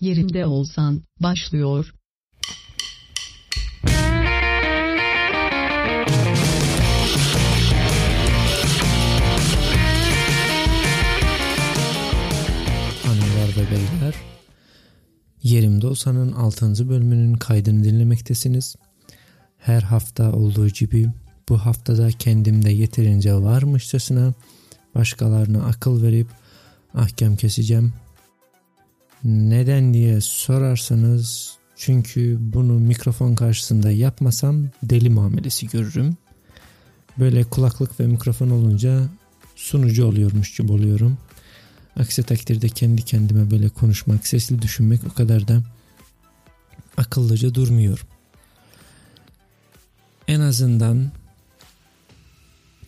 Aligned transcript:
Yerimde 0.00 0.46
olsan 0.46 1.02
başlıyor. 1.20 1.94
Hanımlar 13.04 13.48
ve 13.56 13.70
beyler, 13.70 14.14
Yerimde 15.42 15.86
Olsan'ın 15.86 16.32
6. 16.32 16.88
bölümünün 16.88 17.34
kaydını 17.34 17.84
dinlemektesiniz. 17.84 18.76
Her 19.58 19.82
hafta 19.82 20.32
olduğu 20.32 20.68
gibi 20.68 21.08
bu 21.48 21.58
haftada 21.58 22.10
kendimde 22.10 22.70
yeterince 22.70 23.34
varmışçasına 23.34 24.34
başkalarına 24.94 25.64
akıl 25.64 26.02
verip 26.02 26.28
ahkam 26.94 27.36
keseceğim. 27.36 27.92
Neden 29.24 29.94
diye 29.94 30.20
sorarsanız 30.20 31.56
çünkü 31.76 32.36
bunu 32.40 32.72
mikrofon 32.72 33.34
karşısında 33.34 33.90
yapmasam 33.90 34.68
deli 34.82 35.10
muamelesi 35.10 35.68
görürüm. 35.68 36.16
Böyle 37.18 37.44
kulaklık 37.44 38.00
ve 38.00 38.06
mikrofon 38.06 38.50
olunca 38.50 39.08
sunucu 39.56 40.06
oluyormuş 40.06 40.56
gibi 40.56 40.72
oluyorum. 40.72 41.18
Aksi 41.96 42.22
takdirde 42.22 42.68
kendi 42.68 43.04
kendime 43.04 43.50
böyle 43.50 43.68
konuşmak, 43.68 44.26
sesli 44.26 44.62
düşünmek 44.62 45.00
o 45.10 45.14
kadar 45.14 45.48
da 45.48 45.62
akıllıca 46.96 47.54
durmuyor. 47.54 48.06
En 50.28 50.40
azından 50.40 51.10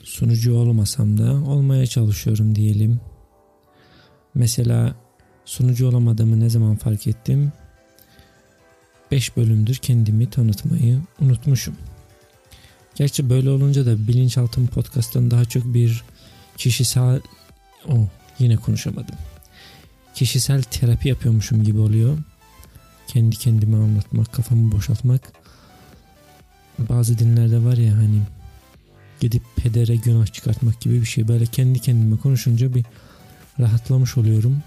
sunucu 0.03 0.55
olmasam 0.55 1.19
da 1.19 1.33
olmaya 1.33 1.87
çalışıyorum 1.87 2.55
diyelim. 2.55 3.01
Mesela 4.35 4.95
sunucu 5.51 5.89
olamadığımı 5.89 6.41
ne 6.41 6.51
zaman 6.51 6.77
fark 6.77 7.07
ettim? 7.07 7.53
5 9.11 9.37
bölümdür 9.37 9.75
kendimi 9.75 10.31
tanıtmayı 10.31 11.01
unutmuşum. 11.21 11.75
Gerçi 12.95 13.31
böyle 13.31 13.51
olunca 13.51 13.87
da 13.87 14.09
bilinçaltım 14.09 14.67
podcast'tan 14.67 15.31
daha 15.31 15.45
çok 15.45 15.65
bir 15.65 16.05
kişisel 16.57 17.21
oh, 17.89 18.07
yine 18.39 18.57
konuşamadım. 18.57 19.15
Kişisel 20.15 20.63
terapi 20.63 21.09
yapıyormuşum 21.09 21.65
gibi 21.65 21.79
oluyor. 21.79 22.19
Kendi 23.07 23.37
kendime 23.37 23.77
anlatmak, 23.77 24.33
kafamı 24.33 24.73
boşaltmak. 24.73 25.33
Bazı 26.79 27.19
dinlerde 27.19 27.65
var 27.65 27.77
ya 27.77 27.97
hani 27.97 28.21
gidip 29.21 29.43
pedere 29.57 29.97
günah 29.97 30.27
çıkartmak 30.27 30.81
gibi 30.81 31.01
bir 31.01 31.07
şey. 31.07 31.29
Böyle 31.29 31.47
kendi 31.47 31.79
kendime 31.79 32.17
konuşunca 32.17 32.75
bir 32.75 32.85
rahatlamış 33.61 34.17
oluyorum. 34.17 34.63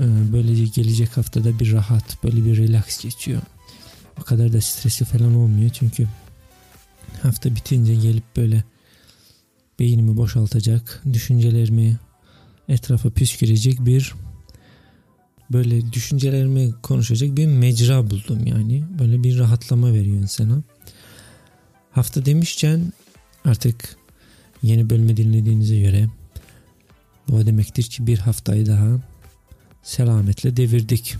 Ee, 0.00 0.04
böylece 0.32 0.64
gelecek 0.64 1.16
haftada 1.16 1.58
bir 1.58 1.72
rahat, 1.72 2.24
böyle 2.24 2.44
bir 2.44 2.56
relax 2.56 3.02
geçiyor. 3.02 3.42
O 4.20 4.22
kadar 4.22 4.52
da 4.52 4.60
stresi 4.60 5.04
falan 5.04 5.34
olmuyor 5.34 5.70
çünkü 5.70 6.08
hafta 7.22 7.54
bitince 7.54 7.94
gelip 7.94 8.24
böyle 8.36 8.64
beynimi 9.78 10.16
boşaltacak, 10.16 11.02
düşüncelerimi 11.12 11.96
etrafa 12.68 13.10
püskürecek 13.10 13.80
bir 13.80 14.14
böyle 15.52 15.92
düşüncelerimi 15.92 16.74
konuşacak 16.82 17.36
bir 17.36 17.46
mecra 17.46 18.10
buldum 18.10 18.46
yani. 18.46 18.84
Böyle 18.98 19.22
bir 19.22 19.38
rahatlama 19.38 19.92
veriyor 19.92 20.16
insana. 20.16 20.62
Hafta 21.90 22.26
demişken 22.26 22.92
artık 23.44 23.96
yeni 24.62 24.90
bölümü 24.90 25.16
dinlediğinize 25.16 25.80
göre 25.80 26.08
bu 27.28 27.46
demektir 27.46 27.82
ki 27.82 28.06
bir 28.06 28.18
haftayı 28.18 28.66
daha 28.66 28.86
selametle 29.84 30.56
devirdik. 30.56 31.16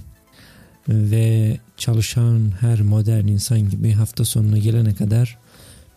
Ve 0.88 1.58
çalışan 1.76 2.52
her 2.60 2.80
modern 2.80 3.26
insan 3.26 3.70
gibi 3.70 3.92
hafta 3.92 4.24
sonuna 4.24 4.58
gelene 4.58 4.94
kadar 4.94 5.38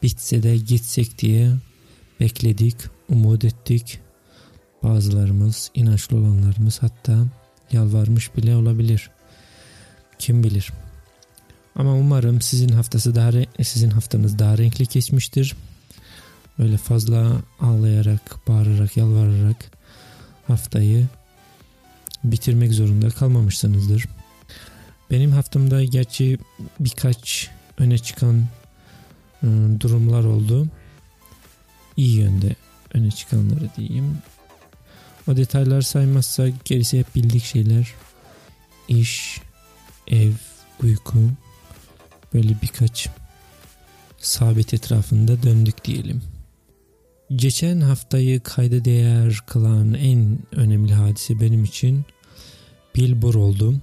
bitse 0.03 0.43
de 0.43 0.57
gitsek 0.57 1.19
diye 1.19 1.51
bekledik, 2.19 2.75
umut 3.09 3.45
ettik. 3.45 3.99
Bazılarımız, 4.83 5.71
inançlı 5.73 6.17
olanlarımız 6.17 6.83
hatta 6.83 7.17
yalvarmış 7.71 8.35
bile 8.35 8.55
olabilir. 8.55 9.09
Kim 10.19 10.43
bilir. 10.43 10.69
Ama 11.75 11.93
umarım 11.93 12.41
sizin 12.41 12.69
haftası 12.69 13.15
daha 13.15 13.31
sizin 13.63 13.89
haftanız 13.89 14.39
daha 14.39 14.57
renkli 14.57 14.87
geçmiştir. 14.87 15.55
Öyle 16.59 16.77
fazla 16.77 17.41
ağlayarak, 17.59 18.47
bağırarak, 18.47 18.97
yalvararak 18.97 19.71
haftayı 20.47 21.07
bitirmek 22.23 22.73
zorunda 22.73 23.09
kalmamışsınızdır. 23.09 24.05
Benim 25.11 25.31
haftamda 25.31 25.83
gerçi 25.83 26.37
birkaç 26.79 27.49
öne 27.77 27.97
çıkan 27.97 28.45
e, 29.43 29.47
durumlar 29.79 30.23
oldu. 30.23 30.67
İyi 31.97 32.15
yönde 32.15 32.55
öne 32.93 33.11
çıkanları 33.11 33.69
diyeyim. 33.77 34.17
O 35.27 35.37
detaylar 35.37 35.81
saymazsak 35.81 36.65
gerisi 36.65 36.99
hep 36.99 37.15
bildik 37.15 37.43
şeyler. 37.43 37.93
İş, 38.87 39.41
ev, 40.07 40.31
uyku 40.83 41.19
böyle 42.33 42.55
birkaç 42.61 43.09
sabit 44.17 44.73
etrafında 44.73 45.43
döndük 45.43 45.85
diyelim. 45.85 46.21
Geçen 47.35 47.81
haftayı 47.81 48.39
kayda 48.43 48.85
değer 48.85 49.39
kılan 49.47 49.93
en 49.93 50.39
önemli 50.51 50.93
hadise 50.93 51.39
benim 51.39 51.63
için 51.63 52.05
Bill 52.95 53.21
Burr 53.21 53.35
oldu. 53.35 53.75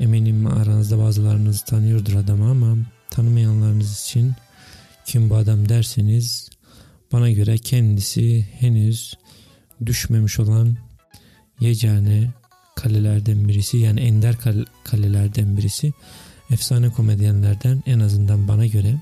Eminim 0.00 0.46
aranızda 0.46 0.98
bazılarınız 0.98 1.64
tanıyordur 1.64 2.14
adamı 2.14 2.50
ama 2.50 2.76
tanımayanlarınız 3.10 4.02
için 4.02 4.32
kim 5.06 5.30
bu 5.30 5.36
adam 5.36 5.68
derseniz 5.68 6.50
bana 7.12 7.30
göre 7.30 7.58
kendisi 7.58 8.48
henüz 8.60 9.14
düşmemiş 9.86 10.40
olan 10.40 10.76
yegane 11.60 12.30
kalelerden 12.76 13.48
birisi 13.48 13.78
yani 13.78 14.00
ender 14.00 14.36
kalelerden 14.84 15.56
birisi 15.56 15.92
efsane 16.50 16.90
komedyenlerden 16.90 17.82
en 17.86 18.00
azından 18.00 18.48
bana 18.48 18.66
göre 18.66 19.00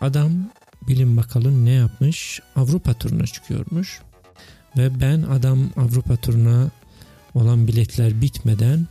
adam 0.00 0.50
bilin 0.88 1.16
bakalım 1.16 1.64
ne 1.64 1.70
yapmış 1.70 2.40
Avrupa 2.56 2.94
turuna 2.94 3.26
çıkıyormuş 3.26 4.00
ve 4.76 5.00
ben 5.00 5.22
adam 5.22 5.70
Avrupa 5.76 6.16
turuna 6.16 6.70
olan 7.34 7.68
biletler 7.68 8.20
bitmeden 8.20 8.86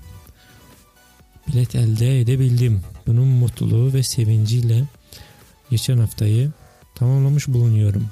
bilet 1.47 1.75
elde 1.75 2.21
edebildim. 2.21 2.81
Bunun 3.07 3.27
mutluluğu 3.27 3.93
ve 3.93 4.03
sevinciyle 4.03 4.83
geçen 5.69 5.97
haftayı 5.97 6.51
tamamlamış 6.95 7.47
bulunuyorum. 7.47 8.07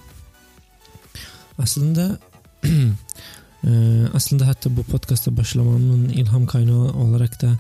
Aslında 1.58 2.20
aslında 4.14 4.48
hatta 4.48 4.78
bu 4.78 4.84
podcast'a 4.84 5.38
başlamamın 5.38 6.10
ilham 6.10 6.46
kaynağı 6.46 6.94
olarak 6.94 7.42
da 7.42 7.60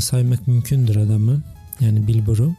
saymak 0.00 0.46
mümkündür 0.46 0.96
adamı. 0.96 1.42
Yani 1.80 2.06
Bilbur'u. 2.06 2.54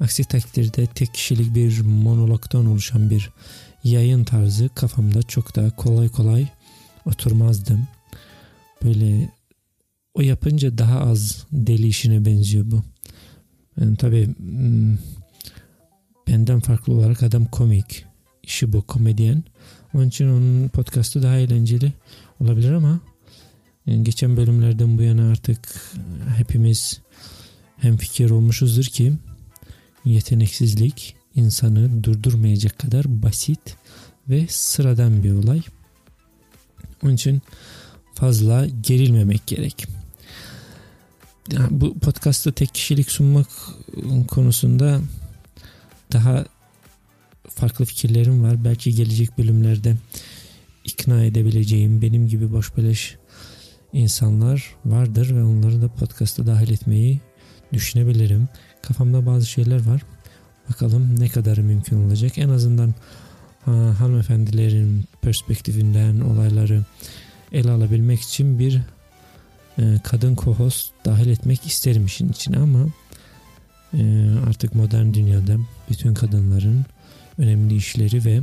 Aksi 0.00 0.24
takdirde 0.24 0.86
tek 0.86 1.14
kişilik 1.14 1.54
bir 1.54 1.80
monologdan 1.80 2.66
oluşan 2.66 3.10
bir 3.10 3.30
yayın 3.84 4.24
tarzı 4.24 4.68
kafamda 4.74 5.22
çok 5.22 5.56
daha 5.56 5.76
kolay 5.76 6.08
kolay 6.08 6.48
oturmazdım. 7.06 7.88
Böyle 8.84 9.30
o 10.14 10.20
yapınca 10.20 10.78
daha 10.78 11.00
az 11.00 11.46
deli 11.52 11.86
işine 11.86 12.24
benziyor 12.24 12.70
bu. 12.70 12.82
Yani 13.80 13.96
tabii 13.96 14.26
hmm, 14.26 14.98
benden 16.28 16.60
farklı 16.60 16.92
olarak 16.92 17.22
adam 17.22 17.44
komik. 17.44 18.04
işi 18.42 18.72
bu 18.72 18.82
komedyen. 18.82 19.44
Onun 19.94 20.08
için 20.08 20.28
onun 20.28 20.68
podcastı 20.68 21.22
daha 21.22 21.36
eğlenceli 21.36 21.92
olabilir 22.40 22.72
ama 22.72 23.00
yani 23.86 24.04
geçen 24.04 24.36
bölümlerden 24.36 24.98
bu 24.98 25.02
yana 25.02 25.30
artık 25.30 25.92
hepimiz 26.36 27.00
hem 27.76 27.96
fikir 27.96 28.30
olmuşuzdur 28.30 28.84
ki 28.84 29.12
yeteneksizlik 30.04 31.16
insanı 31.34 32.04
durdurmayacak 32.04 32.78
kadar 32.78 33.22
basit 33.22 33.76
ve 34.28 34.46
sıradan 34.48 35.22
bir 35.22 35.32
olay. 35.32 35.62
Onun 37.02 37.14
için 37.14 37.42
fazla 38.14 38.66
gerilmemek 38.66 39.46
gerek. 39.46 39.86
Yani 41.52 41.68
bu 41.70 41.98
podcast'ta 41.98 42.52
tek 42.52 42.74
kişilik 42.74 43.10
sunmak 43.10 43.48
konusunda 44.28 45.00
daha 46.12 46.44
farklı 47.48 47.84
fikirlerim 47.84 48.42
var. 48.42 48.64
Belki 48.64 48.94
gelecek 48.94 49.38
bölümlerde 49.38 49.96
ikna 50.84 51.24
edebileceğim 51.24 52.02
benim 52.02 52.28
gibi 52.28 52.52
boş 52.52 52.76
beleş 52.76 53.16
insanlar 53.92 54.74
vardır 54.84 55.36
ve 55.36 55.44
onları 55.44 55.82
da 55.82 55.88
podcast'a 55.88 56.46
dahil 56.46 56.72
etmeyi 56.72 57.20
düşünebilirim. 57.72 58.48
Kafamda 58.86 59.26
bazı 59.26 59.46
şeyler 59.46 59.86
var. 59.86 60.02
Bakalım 60.70 61.20
ne 61.20 61.28
kadar 61.28 61.58
mümkün 61.58 62.06
olacak. 62.06 62.38
En 62.38 62.48
azından 62.48 62.94
ha, 63.64 63.72
hanımefendilerin 64.00 65.04
perspektifinden 65.22 66.20
olayları 66.20 66.84
ele 67.52 67.70
alabilmek 67.70 68.20
için 68.20 68.58
bir 68.58 68.80
e, 69.78 69.82
kadın 70.04 70.34
co-host 70.34 70.86
dahil 71.04 71.28
etmek 71.28 71.66
isterim 71.66 72.06
işin 72.06 72.28
içine 72.28 72.58
ama 72.58 72.86
e, 73.94 74.30
artık 74.48 74.74
modern 74.74 75.14
dünyada 75.14 75.56
bütün 75.90 76.14
kadınların 76.14 76.84
önemli 77.38 77.76
işleri 77.76 78.24
ve 78.24 78.40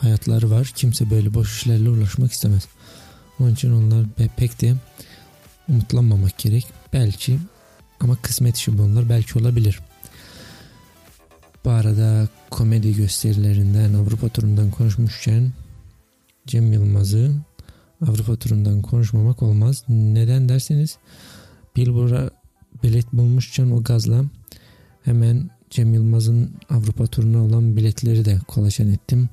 hayatları 0.00 0.50
var. 0.50 0.72
Kimse 0.76 1.10
böyle 1.10 1.34
boş 1.34 1.56
işlerle 1.56 1.90
uğraşmak 1.90 2.32
istemez. 2.32 2.66
Onun 3.40 3.54
için 3.54 3.72
onlar 3.72 4.06
pek 4.36 4.60
de 4.60 4.74
umutlanmamak 5.68 6.38
gerek. 6.38 6.66
Belki 6.92 7.38
ama 8.00 8.16
kısmet 8.16 8.56
işi 8.56 8.78
bunlar 8.78 9.08
belki 9.08 9.38
olabilir. 9.38 9.80
Bu 11.64 11.70
arada 11.70 12.28
komedi 12.50 12.96
gösterilerinden 12.96 13.94
Avrupa 13.94 14.28
turundan 14.28 14.70
konuşmuşken 14.70 15.52
Cem 16.46 16.72
Yılmaz'ı 16.72 17.32
Avrupa 18.08 18.36
turundan 18.36 18.82
konuşmamak 18.82 19.42
olmaz. 19.42 19.84
Neden 19.88 20.48
derseniz 20.48 20.98
Billboard'a 21.76 22.30
bilet 22.82 23.12
bulmuşken 23.12 23.70
o 23.70 23.82
gazla 23.82 24.24
hemen 25.02 25.50
Cem 25.70 25.94
Yılmaz'ın 25.94 26.50
Avrupa 26.70 27.06
turuna 27.06 27.44
olan 27.44 27.76
biletleri 27.76 28.24
de 28.24 28.38
kolaçan 28.48 28.92
ettim. 28.92 29.28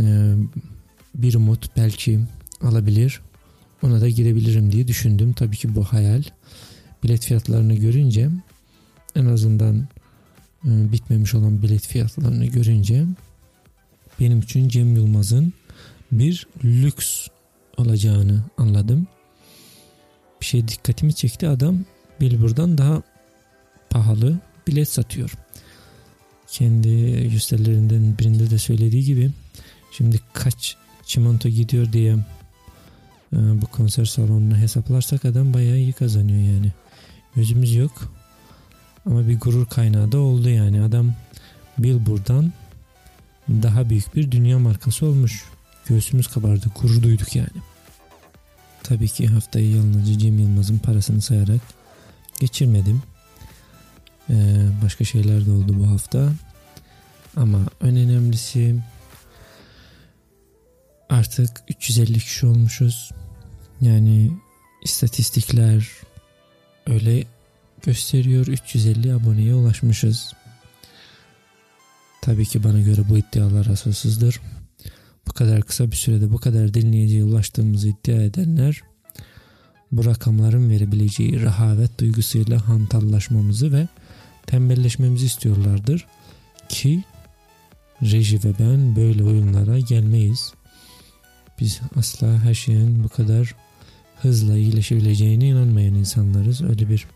Ee, 0.00 0.34
bir 1.14 1.34
umut 1.34 1.76
belki 1.76 2.20
alabilir. 2.62 3.20
Ona 3.82 4.00
da 4.00 4.08
girebilirim 4.08 4.72
diye 4.72 4.88
düşündüm. 4.88 5.32
Tabii 5.32 5.56
ki 5.56 5.74
bu 5.74 5.84
hayal. 5.84 6.22
Bilet 7.02 7.24
fiyatlarını 7.24 7.74
görünce 7.74 8.30
en 9.14 9.26
azından 9.26 9.88
e, 10.64 10.92
bitmemiş 10.92 11.34
olan 11.34 11.62
bilet 11.62 11.86
fiyatlarını 11.86 12.46
görünce 12.46 13.06
benim 14.20 14.40
için 14.40 14.68
Cem 14.68 14.96
Yılmaz'ın 14.96 15.52
bir 16.12 16.46
lüks 16.64 17.26
olacağını 17.76 18.42
anladım. 18.58 19.06
Bir 20.40 20.46
şey 20.46 20.68
dikkatimi 20.68 21.14
çekti. 21.14 21.48
Adam 21.48 21.78
Billboard'dan 22.20 22.78
daha 22.78 23.02
pahalı 23.90 24.38
bilet 24.66 24.88
satıyor. 24.88 25.32
Kendi 26.48 27.22
gösterilerinden 27.30 28.18
birinde 28.18 28.50
de 28.50 28.58
söylediği 28.58 29.04
gibi 29.04 29.30
şimdi 29.92 30.20
kaç 30.32 30.76
çimento 31.04 31.48
gidiyor 31.48 31.92
diye 31.92 32.12
e, 33.32 33.36
bu 33.36 33.66
konser 33.66 34.04
salonuna 34.04 34.58
hesaplarsak 34.58 35.24
adam 35.24 35.54
bayağı 35.54 35.76
iyi 35.76 35.92
kazanıyor 35.92 36.54
yani. 36.54 36.72
Gözümüz 37.36 37.74
yok. 37.74 38.12
Ama 39.06 39.28
bir 39.28 39.40
gurur 39.40 39.66
kaynağı 39.66 40.12
da 40.12 40.18
oldu 40.18 40.48
yani. 40.48 40.82
Adam 40.82 41.14
Billboard'dan 41.78 42.52
daha 43.48 43.90
büyük 43.90 44.16
bir 44.16 44.30
dünya 44.30 44.58
markası 44.58 45.06
olmuş. 45.06 45.44
Göğsümüz 45.86 46.26
kabardı. 46.26 46.66
Gurur 46.80 47.02
duyduk 47.02 47.36
yani. 47.36 47.48
Tabii 48.82 49.08
ki 49.08 49.26
haftayı 49.26 49.76
yalnızca 49.76 50.18
Cem 50.18 50.38
Yılmaz'ın 50.38 50.78
parasını 50.78 51.22
sayarak 51.22 51.60
geçirmedim. 52.40 53.02
Ee, 54.30 54.66
başka 54.84 55.04
şeyler 55.04 55.46
de 55.46 55.50
oldu 55.50 55.76
bu 55.78 55.88
hafta. 55.88 56.32
Ama 57.36 57.58
en 57.82 57.96
önemlisi 57.96 58.76
artık 61.08 61.50
350 61.68 62.18
kişi 62.18 62.46
olmuşuz. 62.46 63.10
Yani 63.80 64.30
istatistikler 64.82 65.88
öyle 66.86 67.24
gösteriyor 67.82 68.46
350 68.46 69.14
aboneye 69.14 69.54
ulaşmışız. 69.54 70.32
Tabii 72.22 72.46
ki 72.46 72.64
bana 72.64 72.80
göre 72.80 73.08
bu 73.08 73.18
iddialar 73.18 73.66
asılsızdır. 73.66 74.40
Bu 75.28 75.32
kadar 75.32 75.62
kısa 75.62 75.90
bir 75.90 75.96
sürede 75.96 76.32
bu 76.32 76.38
kadar 76.38 76.74
dinleyiciye 76.74 77.24
ulaştığımızı 77.24 77.88
iddia 77.88 78.22
edenler 78.22 78.82
bu 79.92 80.04
rakamların 80.04 80.70
verebileceği 80.70 81.40
rehavet 81.40 82.00
duygusuyla 82.00 82.68
hantallaşmamızı 82.68 83.72
ve 83.72 83.88
tembelleşmemizi 84.46 85.26
istiyorlardır 85.26 86.06
ki 86.68 87.04
reji 88.02 88.44
ve 88.44 88.52
ben 88.58 88.96
böyle 88.96 89.24
oyunlara 89.24 89.78
gelmeyiz. 89.78 90.52
Biz 91.60 91.80
asla 91.96 92.38
her 92.38 92.54
şeyin 92.54 93.04
bu 93.04 93.08
kadar 93.08 93.54
hızla 94.22 94.56
iyileşebileceğine 94.56 95.48
inanmayan 95.48 95.94
insanlarız. 95.94 96.62
Öyle 96.62 96.88
bir 96.88 97.06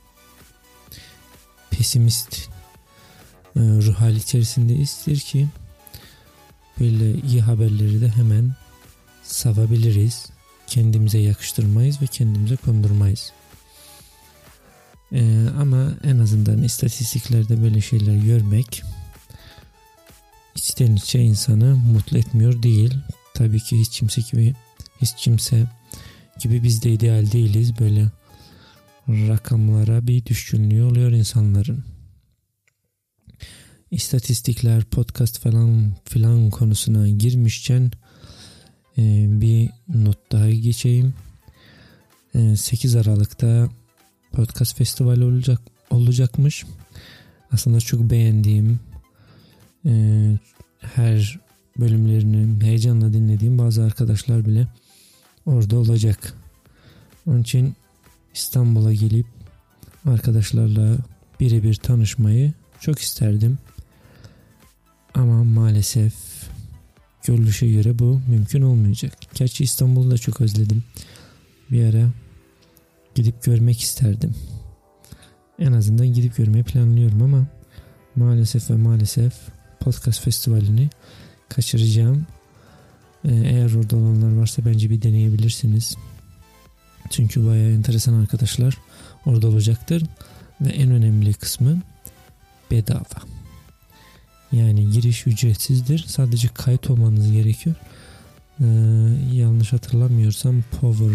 pesimist 1.71 2.49
e, 3.57 3.61
ruh 3.61 3.95
hali 3.95 4.19
içerisindeizdir 4.19 5.21
ki 5.21 5.49
böyle 6.81 7.21
iyi 7.21 7.41
haberleri 7.41 8.01
de 8.01 8.09
hemen 8.09 8.55
savabiliriz. 9.23 10.27
Kendimize 10.67 11.19
yakıştırmayız 11.19 12.03
ve 12.03 12.07
kendimize 12.07 12.57
kondurmayız. 12.57 13.33
Ee, 15.13 15.47
ama 15.61 15.93
en 16.05 16.19
azından 16.19 16.63
istatistiklerde 16.63 17.63
böyle 17.63 17.81
şeyler 17.81 18.17
görmek 18.17 18.83
içten 20.55 20.97
içe 20.97 21.21
insanı 21.21 21.77
mutlu 21.77 22.19
etmiyor 22.19 22.63
değil. 22.63 22.95
Tabii 23.35 23.61
ki 23.61 23.81
hiç 23.81 23.99
kimse 23.99 24.21
gibi 24.21 24.55
hiç 25.01 25.15
kimse 25.17 25.67
gibi 26.41 26.63
biz 26.63 26.83
de 26.83 26.93
ideal 26.93 27.33
değiliz. 27.33 27.79
Böyle 27.79 28.11
rakamlara 29.09 30.07
bir 30.07 30.27
düşkünlüğü 30.27 30.83
oluyor 30.83 31.13
insanların. 31.13 31.85
İstatistikler, 33.91 34.85
podcast 34.85 35.39
falan 35.39 35.97
filan 36.05 36.51
konusuna 36.51 37.09
girmişken 37.09 37.91
e, 38.99 39.27
bir 39.41 39.71
not 39.89 40.33
daha 40.33 40.51
geçeyim. 40.51 41.15
E, 42.35 42.57
8 42.57 42.97
Aralık'ta 42.97 43.69
podcast 44.33 44.77
festivali 44.77 45.25
olacak 45.25 45.61
olacakmış. 45.91 46.65
Aslında 47.53 47.81
çok 47.81 48.11
beğendiğim 48.11 48.81
e, 49.87 49.93
her 50.81 51.41
bölümlerini 51.79 52.65
heyecanla 52.65 53.13
dinlediğim 53.13 53.59
bazı 53.59 53.85
arkadaşlar 53.85 54.47
bile 54.47 54.67
orada 55.47 55.77
olacak. 55.77 56.35
Onun 57.27 57.43
için 57.43 57.75
İstanbul'a 58.35 58.93
gelip 58.93 59.27
arkadaşlarla 60.07 60.97
birebir 61.41 61.75
tanışmayı 61.75 62.53
çok 62.81 62.99
isterdim. 62.99 63.59
Ama 65.15 65.45
maalesef 65.45 66.15
görülüşe 67.27 67.69
göre 67.69 67.99
bu 67.99 68.21
mümkün 68.29 68.63
olmayacak. 68.63 69.13
Gerçi 69.35 69.65
İstanbul'u 69.65 70.11
da 70.11 70.19
çok 70.19 70.41
özledim. 70.41 70.85
Bir 71.71 71.85
ara 71.85 72.11
gidip 73.15 73.43
görmek 73.43 73.81
isterdim. 73.81 74.35
En 75.59 75.73
azından 75.73 76.07
gidip 76.07 76.37
görmeyi 76.37 76.65
planlıyorum 76.65 77.23
ama 77.23 77.47
maalesef 78.17 78.71
ve 78.71 78.75
maalesef 78.75 79.33
podcast 79.81 80.21
festivalini 80.21 80.91
kaçıracağım. 81.49 82.27
Ee, 83.25 83.35
eğer 83.35 83.75
orada 83.75 83.97
olanlar 83.97 84.41
varsa 84.41 84.65
bence 84.65 84.91
bir 84.91 85.03
deneyebilirsiniz. 85.03 85.97
Çünkü 87.11 87.47
bayağı 87.47 87.71
enteresan 87.71 88.15
arkadaşlar 88.15 88.79
orada 89.27 89.49
olacaktır. 89.49 90.03
Ve 90.61 90.69
en 90.69 90.91
önemli 90.91 91.35
kısmı 91.35 91.83
bedava. 92.71 93.05
Yani 94.53 94.91
giriş 94.91 95.27
ücretsizdir. 95.27 96.05
Sadece 96.09 96.49
kayıt 96.49 96.91
olmanız 96.91 97.33
gerekiyor. 97.33 97.77
Ee, 98.61 98.65
yanlış 99.33 99.73
hatırlamıyorsam 99.73 100.63
Power 100.81 101.13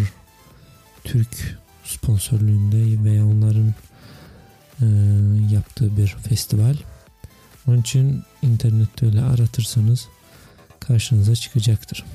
Türk 1.04 1.60
sponsorluğunda 1.84 3.04
veya 3.04 3.26
onların 3.26 3.74
e, 4.82 4.86
yaptığı 5.54 5.98
bir 5.98 6.08
festival. 6.08 6.76
Onun 7.68 7.82
için 7.82 8.24
internette 8.42 9.06
öyle 9.06 9.22
aratırsanız 9.22 10.08
karşınıza 10.80 11.36
çıkacaktır. 11.36 12.06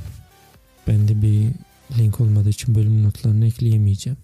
Ben 0.87 1.09
de 1.09 1.23
bir 1.23 1.49
link 1.99 2.21
olmadığı 2.21 2.49
için 2.49 2.75
bölüm 2.75 3.05
notlarını 3.05 3.47
ekleyemeyeceğim. 3.47 4.19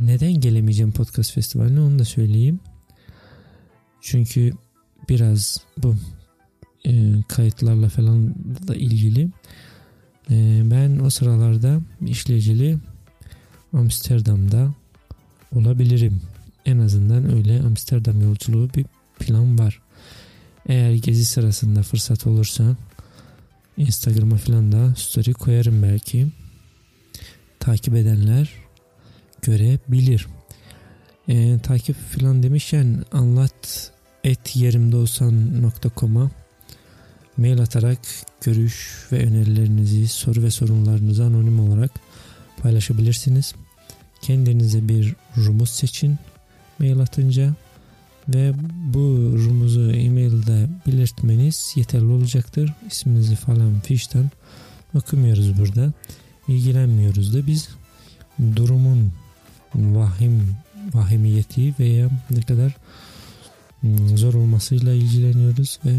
Neden 0.00 0.32
gelemeyeceğim 0.32 0.92
podcast 0.92 1.32
festivaline 1.32 1.80
onu 1.80 1.98
da 1.98 2.04
söyleyeyim. 2.04 2.60
Çünkü 4.00 4.52
biraz 5.08 5.58
bu 5.78 5.96
e, 6.86 7.12
kayıtlarla 7.28 7.88
falan 7.88 8.34
da 8.68 8.74
ilgili. 8.74 9.30
E, 10.30 10.62
ben 10.64 10.98
o 10.98 11.10
sıralarda 11.10 11.80
işleyicili 12.06 12.78
Amsterdam'da 13.72 14.74
olabilirim. 15.54 16.20
En 16.66 16.78
azından 16.78 17.32
öyle 17.34 17.60
Amsterdam 17.60 18.20
yolculuğu 18.20 18.70
bir 18.74 18.86
plan 19.18 19.58
var. 19.58 19.81
Eğer 20.66 20.92
gezi 20.92 21.24
sırasında 21.24 21.82
fırsat 21.82 22.26
olursa 22.26 22.76
Instagram'a 23.76 24.36
falan 24.36 24.72
da 24.72 24.94
story 24.96 25.32
koyarım 25.32 25.82
belki. 25.82 26.26
Takip 27.60 27.94
edenler 27.94 28.50
görebilir. 29.42 30.26
E, 31.28 31.58
takip 31.58 31.96
falan 31.96 32.42
demişken 32.42 33.04
anlat 33.12 33.92
et 34.24 34.56
yerimde 34.56 34.96
olsan.com'a 34.96 36.30
mail 37.36 37.60
atarak 37.60 37.98
görüş 38.40 39.06
ve 39.12 39.26
önerilerinizi, 39.26 40.08
soru 40.08 40.42
ve 40.42 40.50
sorunlarınızı 40.50 41.24
anonim 41.24 41.60
olarak 41.60 41.90
paylaşabilirsiniz. 42.62 43.54
Kendinize 44.22 44.88
bir 44.88 45.16
rumuz 45.36 45.70
seçin 45.70 46.18
mail 46.78 47.00
atınca 47.00 47.54
ve 48.28 48.52
bu 48.94 49.32
rumuzu 49.34 49.90
e-mailde 49.90 50.68
belirtmeniz 50.86 51.72
yeterli 51.76 52.04
olacaktır. 52.04 52.72
İsminizi 52.90 53.36
falan 53.36 53.80
fişten 53.80 54.30
okumuyoruz 54.94 55.58
burada. 55.58 55.92
İlgilenmiyoruz 56.48 57.34
da 57.34 57.46
biz 57.46 57.68
durumun 58.56 59.12
vahim 59.74 60.56
vahimiyeti 60.94 61.74
veya 61.78 62.08
ne 62.30 62.40
kadar 62.40 62.76
hmm, 63.80 64.18
zor 64.18 64.34
olmasıyla 64.34 64.92
ilgileniyoruz 64.92 65.78
ve 65.84 65.94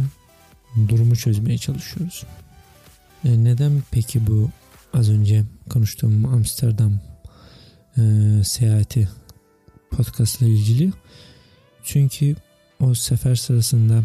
durumu 0.87 1.15
çözmeye 1.15 1.57
çalışıyoruz. 1.57 2.23
E 3.25 3.43
neden 3.43 3.83
peki 3.91 4.27
bu 4.27 4.49
az 4.93 5.09
önce 5.09 5.43
konuştuğum 5.69 6.25
Amsterdam 6.25 6.99
e, 7.97 8.01
seyahati 8.43 9.09
podcast 9.91 10.41
ile 10.41 10.49
ilgili? 10.49 10.91
Çünkü 11.83 12.35
o 12.79 12.93
sefer 12.93 13.35
sırasında 13.35 14.03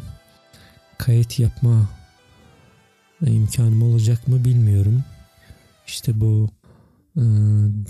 kayıt 0.99 1.39
yapma 1.39 1.89
imkanım 3.27 3.83
olacak 3.83 4.29
mı 4.29 4.45
bilmiyorum. 4.45 5.05
İşte 5.87 6.21
bu 6.21 6.49
e, 7.17 7.23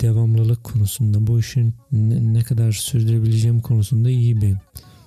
devamlılık 0.01 0.63
konusunda 0.63 1.27
bu 1.27 1.39
işin 1.39 1.73
ne, 1.91 2.43
kadar 2.43 2.71
sürdürebileceğim 2.71 3.61
konusunda 3.61 4.09
iyi 4.09 4.41
bir 4.41 4.55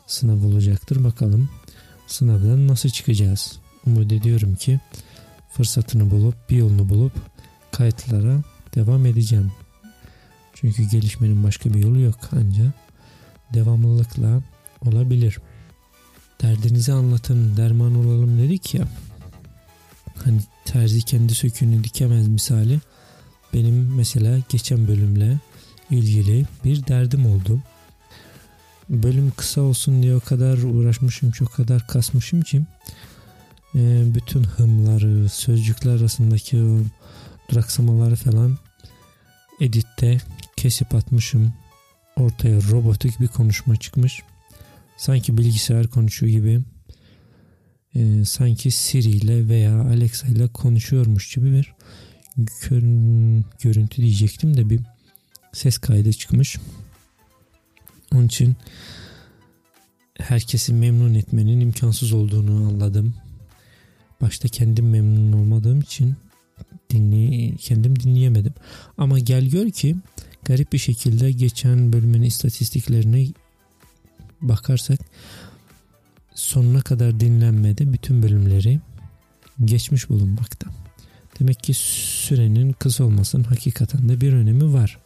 sınav 0.07 0.45
olacaktır. 0.45 1.05
Bakalım 1.05 1.49
sınavdan 2.07 2.69
nasıl 2.69 2.89
çıkacağız. 2.89 3.59
Umut 3.87 4.13
ediyorum 4.13 4.55
ki 4.55 4.81
fırsatını 5.53 6.11
bulup 6.11 6.51
bir 6.51 6.57
yolunu 6.57 6.89
bulup 6.89 7.13
kayıtlara 7.73 8.43
devam 8.75 9.07
edeceğim. 9.07 9.53
Çünkü 10.55 10.83
gelişmenin 10.83 11.45
başka 11.45 11.75
bir 11.75 11.83
yolu 11.83 12.01
yok 12.01 12.19
ancak 12.33 12.75
devamlılıkla 13.55 14.43
olabilir. 14.87 15.39
Derdinizi 16.43 16.93
anlatın 16.93 17.57
derman 17.57 17.95
olalım 17.95 18.39
dedik 18.39 18.75
ya. 18.75 18.89
Hani 20.25 20.41
terzi 20.65 21.03
kendi 21.03 21.35
söküğünü 21.35 21.85
dikemez 21.85 22.29
misali. 22.29 22.81
Benim 23.55 23.95
mesela 23.97 24.39
geçen 24.49 24.89
bölümle 24.89 25.39
ilgili 25.91 26.47
bir 26.65 26.87
derdim 26.87 27.27
oldu. 27.27 27.61
Bölüm 28.89 29.33
kısa 29.37 29.61
olsun 29.61 30.03
diye 30.03 30.17
o 30.17 30.21
kadar 30.21 30.59
uğraşmışım, 30.59 31.31
çok 31.31 31.53
kadar 31.53 31.87
kasmışım 31.87 32.43
ki 32.43 32.63
e, 33.75 34.15
bütün 34.15 34.45
hımları, 34.45 35.29
sözcükler 35.29 35.97
arasındaki 35.97 36.63
o 36.63 36.79
duraksamaları 37.51 38.17
falan 38.17 38.59
editte 39.61 40.19
kesip 40.57 40.95
atmışım. 40.95 41.53
Ortaya 42.17 42.57
robotik 42.71 43.21
bir 43.21 43.29
konuşma 43.29 43.77
çıkmış. 43.77 44.23
Sanki 45.03 45.39
bilgisayar 45.39 45.87
konuşuyor 45.87 46.33
gibi. 46.33 46.61
E, 47.95 48.25
sanki 48.25 48.71
Siri 48.71 49.11
ile 49.11 49.49
veya 49.49 49.81
Alexa 49.81 50.29
ile 50.29 50.49
konuşuyormuş 50.49 51.35
gibi 51.35 51.53
bir 51.53 51.75
görüntü 53.61 54.03
diyecektim 54.03 54.57
de 54.57 54.71
bir 54.71 54.81
ses 55.53 55.79
kaydı 55.79 56.13
çıkmış. 56.13 56.59
Onun 58.15 58.27
için 58.27 58.57
herkesi 60.19 60.75
memnun 60.75 61.15
etmenin 61.15 61.61
imkansız 61.61 62.13
olduğunu 62.13 62.69
anladım. 62.69 63.15
Başta 64.21 64.49
kendim 64.49 64.91
memnun 64.91 65.33
olmadığım 65.33 65.81
için 65.81 66.17
dinley 66.91 67.57
kendim 67.57 68.01
dinleyemedim. 68.01 68.55
Ama 68.99 69.19
gel 69.19 69.47
gör 69.47 69.71
ki 69.71 69.97
garip 70.45 70.73
bir 70.73 70.79
şekilde 70.79 71.33
geçen 71.33 71.93
bölümün 71.93 72.23
istatistiklerine 72.23 73.27
bakarsak 74.43 75.01
sonuna 76.35 76.81
kadar 76.81 77.21
dinlenmedi 77.21 77.93
bütün 77.93 78.23
bölümleri 78.23 78.81
geçmiş 79.65 80.11
bulunmakta. 80.11 80.71
Demek 81.41 81.63
ki 81.63 81.75
sürenin 81.75 82.73
kısa 82.73 83.05
olmasının 83.05 83.45
hakikaten 83.45 84.09
de 84.09 84.21
bir 84.21 84.33
önemi 84.33 84.73
var. 84.73 84.99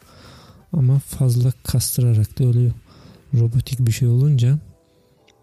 Ama 0.73 0.99
fazla 0.99 1.53
kastırarak 1.65 2.39
da 2.39 2.45
öyle 2.45 2.73
robotik 3.35 3.87
bir 3.87 3.93
şey 3.93 4.09
olunca 4.09 4.59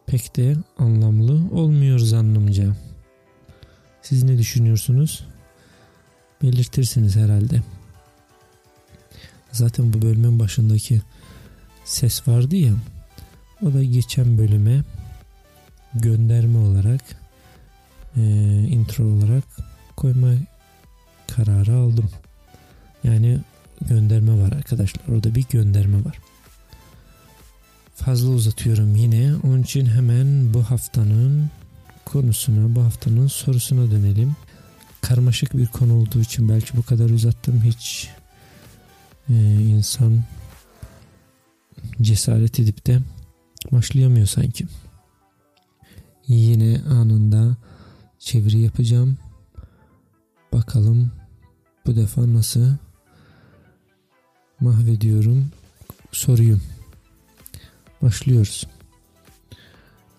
pek 0.05 0.35
de 0.35 0.55
anlamlı 0.77 1.55
olmuyor 1.55 1.99
zannımca. 1.99 2.75
Siz 4.01 4.23
ne 4.23 4.37
düşünüyorsunuz? 4.37 5.25
Belirtirsiniz 6.41 7.15
herhalde. 7.15 7.61
Zaten 9.51 9.93
bu 9.93 10.01
bölümün 10.01 10.39
başındaki 10.39 11.01
ses 11.85 12.27
vardı 12.27 12.55
ya. 12.55 12.73
O 13.65 13.73
da 13.73 13.83
geçen 13.83 14.37
bölüme 14.37 14.83
gönderme 15.93 16.57
olarak 16.57 17.01
e, 18.17 18.21
intro 18.69 19.03
olarak 19.03 19.43
koyma 19.95 20.33
kararı 21.35 21.75
aldım. 21.75 22.09
Yani 23.03 23.39
gönderme 23.81 24.41
var 24.43 24.51
arkadaşlar. 24.51 25.03
Orada 25.13 25.35
bir 25.35 25.45
gönderme 25.49 26.05
var. 26.05 26.19
Fazla 27.95 28.29
uzatıyorum 28.29 28.95
yine. 28.95 29.35
Onun 29.43 29.63
için 29.63 29.85
hemen 29.85 30.53
bu 30.53 30.63
haftanın 30.63 31.49
konusuna, 32.05 32.75
bu 32.75 32.83
haftanın 32.83 33.27
sorusuna 33.27 33.91
dönelim. 33.91 34.35
Karmaşık 35.01 35.57
bir 35.57 35.67
konu 35.67 35.93
olduğu 35.93 36.19
için 36.19 36.49
belki 36.49 36.77
bu 36.77 36.83
kadar 36.83 37.09
uzattım. 37.09 37.63
Hiç 37.63 38.09
e, 39.29 39.33
insan 39.61 40.23
cesaret 42.01 42.59
edip 42.59 42.87
de 42.87 42.99
başlayamıyor 43.71 44.27
sanki. 44.27 44.65
Yine 46.27 46.81
anında 46.89 47.57
çeviri 48.19 48.59
yapacağım. 48.59 49.17
Bakalım 50.53 51.11
bu 51.85 51.95
defa 51.95 52.33
nasıl 52.33 52.75
mahvediyorum 54.59 55.51
soruyu. 56.11 56.59
Başlıyoruz. 58.01 58.67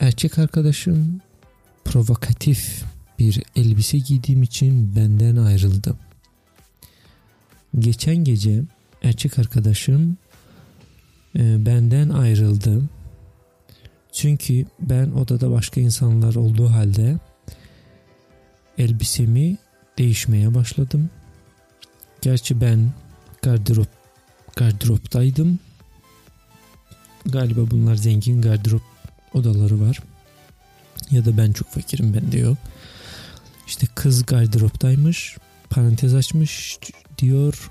Erkek 0.01 0.39
arkadaşım 0.39 1.21
provokatif 1.85 2.85
bir 3.19 3.43
elbise 3.57 3.99
giydiğim 3.99 4.43
için 4.43 4.97
benden 4.97 5.37
ayrıldı. 5.37 5.97
Geçen 7.79 8.17
gece 8.17 8.63
erkek 9.03 9.39
arkadaşım 9.39 10.17
e, 11.37 11.67
benden 11.67 12.09
ayrıldı. 12.09 12.83
Çünkü 14.15 14.67
ben 14.81 15.11
odada 15.11 15.51
başka 15.51 15.81
insanlar 15.81 16.35
olduğu 16.35 16.71
halde 16.71 17.19
elbisemi 18.79 19.57
değişmeye 19.99 20.55
başladım. 20.55 21.11
Gerçi 22.23 22.61
ben 22.61 22.93
gardırop 23.43 23.89
gardıroptaydım. 24.57 25.59
Galiba 27.27 27.71
bunlar 27.71 27.95
zengin 27.95 28.43
gardırop 28.43 28.83
odaları 29.35 29.81
var. 29.81 30.01
Ya 31.11 31.25
da 31.25 31.37
ben 31.37 31.53
çok 31.53 31.69
fakirim 31.69 32.15
bende 32.15 32.39
yok. 32.39 32.59
İşte 33.67 33.87
kız 33.95 34.27
gardıroptaymış. 34.27 35.37
Parantez 35.71 36.15
açmış 36.15 36.79
diyor. 37.19 37.71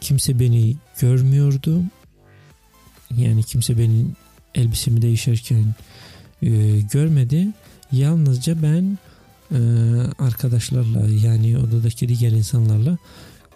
Kimse 0.00 0.40
beni 0.40 0.76
görmüyordu. 1.00 1.82
Yani 3.16 3.42
kimse 3.42 3.78
benim 3.78 4.16
elbisemi 4.54 5.02
değişirken 5.02 5.74
e, 6.42 6.80
görmedi. 6.92 7.48
Yalnızca 7.92 8.62
ben 8.62 8.98
e, 9.50 9.58
arkadaşlarla 10.18 11.08
yani 11.08 11.58
odadaki 11.58 12.08
diğer 12.08 12.32
insanlarla 12.32 12.98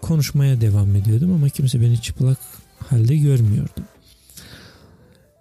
konuşmaya 0.02 0.60
devam 0.60 0.96
ediyordum 0.96 1.32
ama 1.32 1.48
kimse 1.48 1.80
beni 1.80 2.02
çıplak 2.02 2.38
halde 2.78 3.16
görmüyordu. 3.16 3.80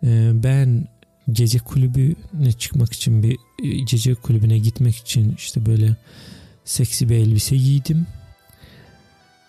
E, 0.04 0.32
ben 0.34 0.88
gece 1.32 1.60
kulübüne 1.60 2.52
çıkmak 2.60 2.94
için 2.94 3.24
bir 3.24 3.38
e, 3.64 3.68
gece 3.68 4.16
kulübüne 4.16 4.60
gitmek 4.60 4.96
için 4.96 5.36
işte 5.38 5.66
böyle 5.66 5.96
seksi 6.66 7.10
bir 7.10 7.16
elbise 7.16 7.56
giydim. 7.56 8.08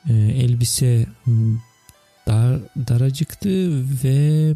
E, 0.09 0.15
elbise 0.15 1.07
dar, 2.27 2.61
daracıktı 2.89 3.49
ve 4.05 4.55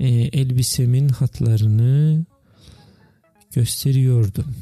e, 0.00 0.08
elbisemin 0.08 1.08
hatlarını 1.08 2.24
gösteriyordum. 3.54 4.54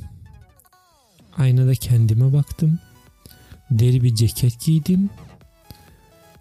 Aynada 1.37 1.75
kendime 1.75 2.33
baktım. 2.33 2.79
Deri 3.71 4.03
bir 4.03 4.15
ceket 4.15 4.65
giydim. 4.65 5.11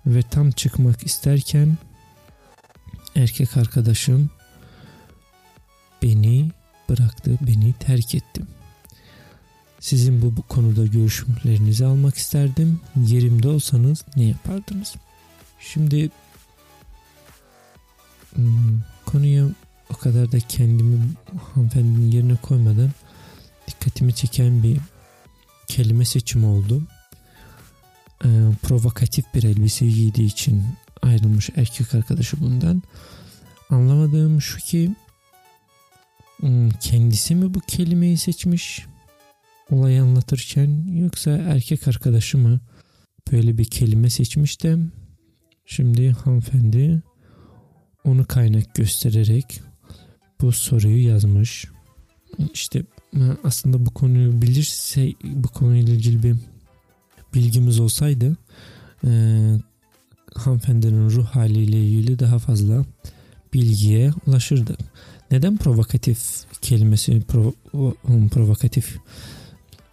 Ve 0.05 0.22
tam 0.22 0.51
çıkmak 0.51 1.05
isterken 1.05 1.77
erkek 3.15 3.58
arkadaşım 3.58 4.29
beni 6.03 6.51
bıraktı, 6.89 7.38
beni 7.41 7.74
terk 7.74 8.15
etti. 8.15 8.41
Sizin 9.79 10.22
bu, 10.22 10.38
bu 10.38 10.41
konuda 10.41 10.86
görüşlerinizi 10.86 11.86
almak 11.86 12.15
isterdim. 12.15 12.79
Yerimde 13.08 13.48
olsanız 13.48 14.05
ne 14.15 14.24
yapardınız? 14.24 14.96
Şimdi 15.60 16.10
konuya 19.05 19.45
o 19.89 19.93
kadar 19.93 20.31
da 20.31 20.39
kendimi 20.39 21.00
hanımefendinin 21.53 22.12
yerine 22.12 22.36
koymadan 22.36 22.91
dikkatimi 23.67 24.13
çeken 24.13 24.63
bir 24.63 24.77
kelime 25.67 26.05
seçimi 26.05 26.45
oldu. 26.45 26.83
Ee, 28.25 28.27
provokatif 28.63 29.25
bir 29.33 29.43
elbise 29.43 29.88
giydiği 29.88 30.27
için 30.27 30.63
ayrılmış 31.01 31.50
erkek 31.55 31.95
arkadaşı 31.95 32.41
bundan. 32.41 32.83
Anlamadığım 33.69 34.41
şu 34.41 34.57
ki 34.57 34.95
hmm, 36.39 36.69
kendisi 36.69 37.36
mi 37.36 37.53
bu 37.53 37.59
kelimeyi 37.59 38.17
seçmiş 38.17 38.86
olayı 39.71 40.01
anlatırken 40.01 40.83
yoksa 40.88 41.31
erkek 41.31 41.88
arkadaşı 41.88 42.38
mı 42.38 42.59
böyle 43.31 43.57
bir 43.57 43.65
kelime 43.65 44.09
seçmiş 44.09 44.63
de 44.63 44.77
şimdi 45.65 46.12
hanımefendi 46.12 47.01
onu 48.09 48.25
kaynak 48.25 48.75
göstererek 48.75 49.61
bu 50.41 50.51
soruyu 50.51 51.07
yazmış. 51.07 51.67
İşte 52.53 52.83
aslında 53.43 53.85
bu 53.85 53.89
konuyu 53.89 54.41
bilirse 54.41 55.13
bu 55.23 55.47
konuyla 55.47 55.93
ilgili 55.93 56.23
bir 56.23 56.35
bilgimiz 57.33 57.79
olsaydı 57.79 58.37
e, 59.07 59.09
hanımefendinin 60.35 61.09
ruh 61.09 61.25
haliyle 61.25 61.83
ilgili 61.83 62.19
daha 62.19 62.39
fazla 62.39 62.85
bilgiye 63.53 64.11
ulaşırdık. 64.27 64.79
Neden 65.31 65.57
provokatif 65.57 66.19
kelimesi 66.61 67.21
prov 67.21 67.51
provokatif 68.29 68.97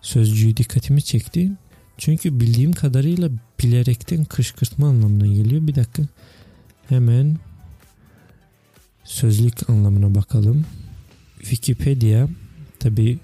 sözcüğü 0.03 0.57
dikkatimi 0.57 1.03
çekti? 1.03 1.53
Çünkü 1.99 2.41
bildiğim 2.41 2.73
kadarıyla 2.73 3.31
bilerekten 3.63 4.25
kışkırtma 4.25 4.89
anlamına 4.89 5.27
geliyor. 5.27 5.67
Bir 5.67 5.75
dakika 5.75 6.03
hemen 6.89 7.37
sözlük 9.07 9.71
anlamına 9.71 10.15
bakalım. 10.15 10.67
Wikipedia 11.39 12.29
tabi 12.81 13.19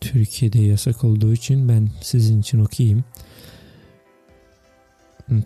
Türkiye'de 0.00 0.58
yasak 0.58 1.04
olduğu 1.04 1.32
için 1.32 1.68
ben 1.68 1.90
sizin 2.02 2.40
için 2.40 2.60
okuyayım. 2.60 3.04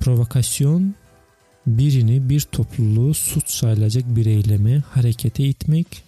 Provokasyon 0.01 0.95
birini 1.67 2.29
bir 2.29 2.41
topluluğu 2.41 3.15
suç 3.15 3.51
sayılacak 3.51 4.17
bir 4.17 4.27
eyleme 4.27 4.79
harekete 4.79 5.45
itmek 5.45 6.05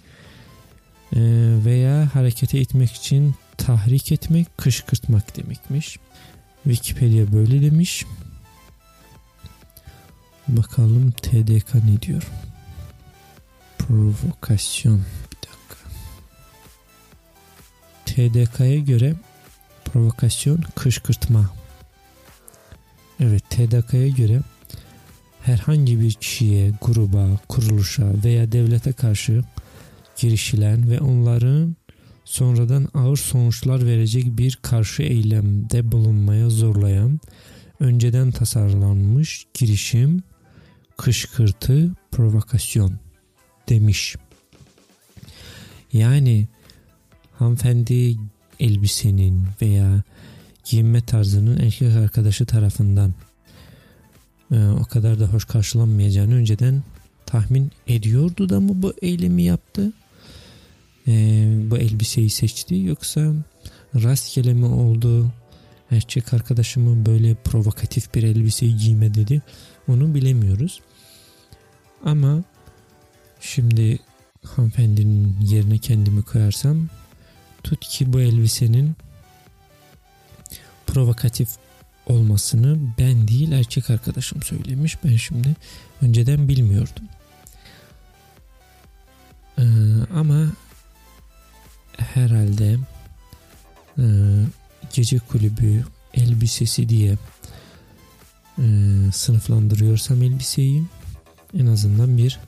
e, 1.12 1.20
veya 1.64 2.14
harekete 2.14 2.60
itmek 2.60 2.92
için 2.92 3.34
tahrik 3.56 4.12
etmek, 4.12 4.58
kışkırtmak 4.58 5.36
demekmiş. 5.36 5.98
Wikipedia 6.64 7.32
böyle 7.32 7.62
demiş. 7.62 8.04
Bakalım 10.48 11.10
TDK 11.10 11.74
ne 11.74 12.02
diyor? 12.02 12.22
Provokasyon. 13.90 15.00
Bir 15.30 15.36
dakika. 15.36 15.76
TDK'ya 18.06 18.78
göre 18.78 19.14
provokasyon 19.84 20.64
kışkırtma. 20.74 21.50
Evet 23.20 23.50
TDK'ya 23.50 24.08
göre 24.08 24.40
herhangi 25.40 26.00
bir 26.00 26.12
kişiye, 26.12 26.72
gruba, 26.82 27.38
kuruluşa 27.48 28.12
veya 28.24 28.52
devlete 28.52 28.92
karşı 28.92 29.44
girişilen 30.16 30.90
ve 30.90 31.00
onların 31.00 31.76
sonradan 32.24 32.88
ağır 32.94 33.16
sonuçlar 33.16 33.86
verecek 33.86 34.38
bir 34.38 34.58
karşı 34.62 35.02
eylemde 35.02 35.92
bulunmaya 35.92 36.50
zorlayan, 36.50 37.20
önceden 37.80 38.30
tasarlanmış 38.30 39.46
girişim, 39.54 40.22
kışkırtı, 40.96 41.94
provokasyon 42.10 43.09
demiş. 43.68 44.16
Yani 45.92 46.46
hanımefendi 47.32 48.16
elbisenin 48.60 49.46
veya 49.62 50.02
giyinme 50.64 51.00
tarzının 51.00 51.60
erkek 51.60 51.96
arkadaşı 51.96 52.46
tarafından 52.46 53.14
e, 54.52 54.66
o 54.66 54.84
kadar 54.84 55.20
da 55.20 55.26
hoş 55.26 55.44
karşılanmayacağını 55.44 56.34
önceden 56.34 56.82
tahmin 57.26 57.72
ediyordu 57.86 58.48
da 58.48 58.60
mı 58.60 58.82
bu 58.82 58.94
eylemi 59.02 59.42
yaptı? 59.42 59.92
E, 61.08 61.12
bu 61.70 61.78
elbiseyi 61.78 62.30
seçti 62.30 62.74
yoksa 62.74 63.34
rastgele 63.94 64.54
mi 64.54 64.66
oldu? 64.66 65.32
Erkek 65.90 66.34
arkadaşımı 66.34 67.06
böyle 67.06 67.34
provokatif 67.34 68.14
bir 68.14 68.22
elbiseyi 68.22 68.76
giyme 68.76 69.14
dedi. 69.14 69.42
Onu 69.88 70.14
bilemiyoruz. 70.14 70.80
Ama 72.04 72.42
şimdi 73.40 73.98
hanımefendinin 74.46 75.36
yerine 75.40 75.78
kendimi 75.78 76.22
koyarsam 76.22 76.88
tut 77.62 77.80
ki 77.80 78.12
bu 78.12 78.20
elbisenin 78.20 78.96
provokatif 80.86 81.48
olmasını 82.06 82.78
ben 82.98 83.28
değil 83.28 83.52
erkek 83.52 83.90
arkadaşım 83.90 84.42
söylemiş. 84.42 85.04
Ben 85.04 85.16
şimdi 85.16 85.56
önceden 86.02 86.48
bilmiyordum. 86.48 87.04
Ee, 89.58 89.62
ama 90.14 90.46
herhalde 91.96 92.78
e, 93.98 94.04
gece 94.92 95.18
kulübü 95.18 95.84
elbisesi 96.14 96.88
diye 96.88 97.16
e, 98.58 98.64
sınıflandırıyorsam 99.12 100.22
elbiseyi 100.22 100.82
en 101.58 101.66
azından 101.66 102.18
bir 102.18 102.38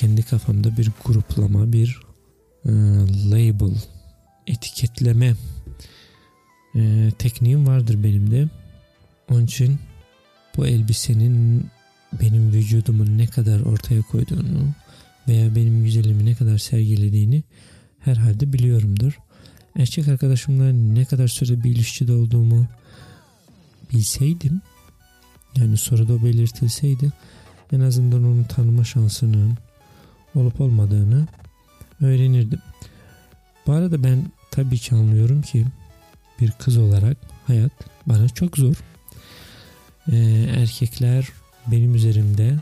kendi 0.00 0.22
kafamda 0.22 0.76
bir 0.76 0.90
gruplama 1.04 1.72
bir 1.72 2.00
e, 2.64 2.70
label 3.30 3.76
etiketleme 4.46 5.34
e, 6.74 7.12
tekniğim 7.18 7.66
vardır 7.66 8.04
benim 8.04 8.30
de. 8.30 8.48
Onun 9.30 9.44
için 9.44 9.78
bu 10.56 10.66
elbisenin 10.66 11.66
benim 12.20 12.52
vücudumu 12.52 13.18
ne 13.18 13.26
kadar 13.26 13.60
ortaya 13.60 14.02
koyduğunu 14.02 14.68
veya 15.28 15.54
benim 15.54 15.84
güzelimi 15.84 16.26
ne 16.26 16.34
kadar 16.34 16.58
sergilediğini 16.58 17.42
herhalde 17.98 18.52
biliyorumdur. 18.52 19.18
Erkek 19.76 20.08
arkadaşımla 20.08 20.72
ne 20.72 21.04
kadar 21.04 21.28
süre 21.28 21.64
bir 21.64 21.70
ilişkide 21.70 22.12
olduğumu 22.12 22.66
bilseydim 23.92 24.60
yani 25.56 25.76
soruda 25.76 26.24
belirtilseydi 26.24 27.12
en 27.72 27.80
azından 27.80 28.24
onu 28.24 28.46
tanıma 28.48 28.84
şansının 28.84 29.58
olup 30.34 30.60
olmadığını 30.60 31.26
öğrenirdim. 32.00 32.60
Bu 33.66 33.72
arada 33.72 34.04
ben 34.04 34.32
tabii 34.50 34.78
ki 34.78 34.94
anlıyorum 34.94 35.42
ki 35.42 35.66
bir 36.40 36.50
kız 36.50 36.76
olarak 36.76 37.16
hayat 37.46 37.72
bana 38.06 38.28
çok 38.28 38.58
zor. 38.58 38.74
Ee, 40.12 40.16
erkekler 40.56 41.28
benim 41.66 41.94
üzerimde 41.94 42.56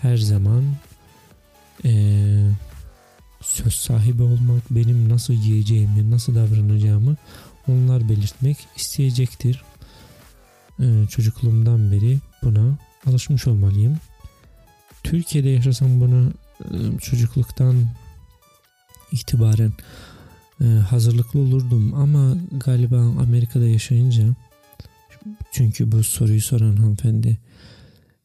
her 0.00 0.16
zaman 0.16 0.64
ee, 1.84 2.50
söz 3.40 3.74
sahibi 3.74 4.22
olmak, 4.22 4.70
benim 4.70 5.08
nasıl 5.08 5.34
yiyeceğimi, 5.34 6.10
nasıl 6.10 6.34
davranacağımı 6.34 7.16
onlar 7.68 8.08
belirtmek 8.08 8.58
isteyecektir. 8.76 9.62
Ee, 10.80 11.06
çocukluğumdan 11.10 11.92
beri 11.92 12.18
buna 12.42 12.78
alışmış 13.06 13.46
olmalıyım. 13.46 13.96
Türkiye'de 15.02 15.48
yaşasam 15.48 16.00
bunu 16.00 16.30
e, 16.30 16.43
çocukluktan 17.00 17.86
itibaren 19.12 19.72
e, 20.60 20.64
hazırlıklı 20.64 21.40
olurdum 21.40 21.94
ama 21.94 22.36
galiba 22.64 22.98
Amerika'da 22.98 23.68
yaşayınca 23.68 24.24
çünkü 25.52 25.92
bu 25.92 26.04
soruyu 26.04 26.40
soran 26.40 26.76
hanımefendi 26.76 27.38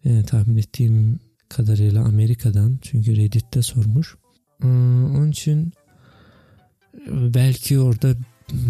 e, 0.05 0.23
tahmin 0.23 0.57
ettiğim 0.57 1.19
kadarıyla 1.49 2.03
Amerika'dan 2.03 2.79
çünkü 2.81 3.17
Reddit'te 3.17 3.61
sormuş. 3.61 4.15
E, 4.63 4.67
onun 4.67 5.31
için 5.31 5.73
belki 7.09 7.79
orada 7.79 8.15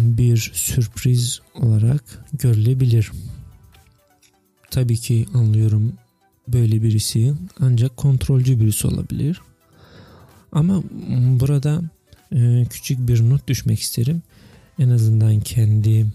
bir 0.04 0.50
sürpriz 0.54 1.40
olarak 1.54 2.24
görülebilir. 2.32 3.12
Tabii 4.70 4.96
ki 4.96 5.26
anlıyorum 5.34 5.92
böyle 6.48 6.82
birisi 6.82 7.34
ancak 7.60 7.96
kontrolcü 7.96 8.60
birisi 8.60 8.86
olabilir. 8.86 9.40
Ama 10.52 10.82
burada 11.40 11.82
e, 12.34 12.66
küçük 12.70 13.08
bir 13.08 13.30
not 13.30 13.48
düşmek 13.48 13.80
isterim. 13.80 14.22
En 14.78 14.90
azından 14.90 15.40
kendi 15.40 16.06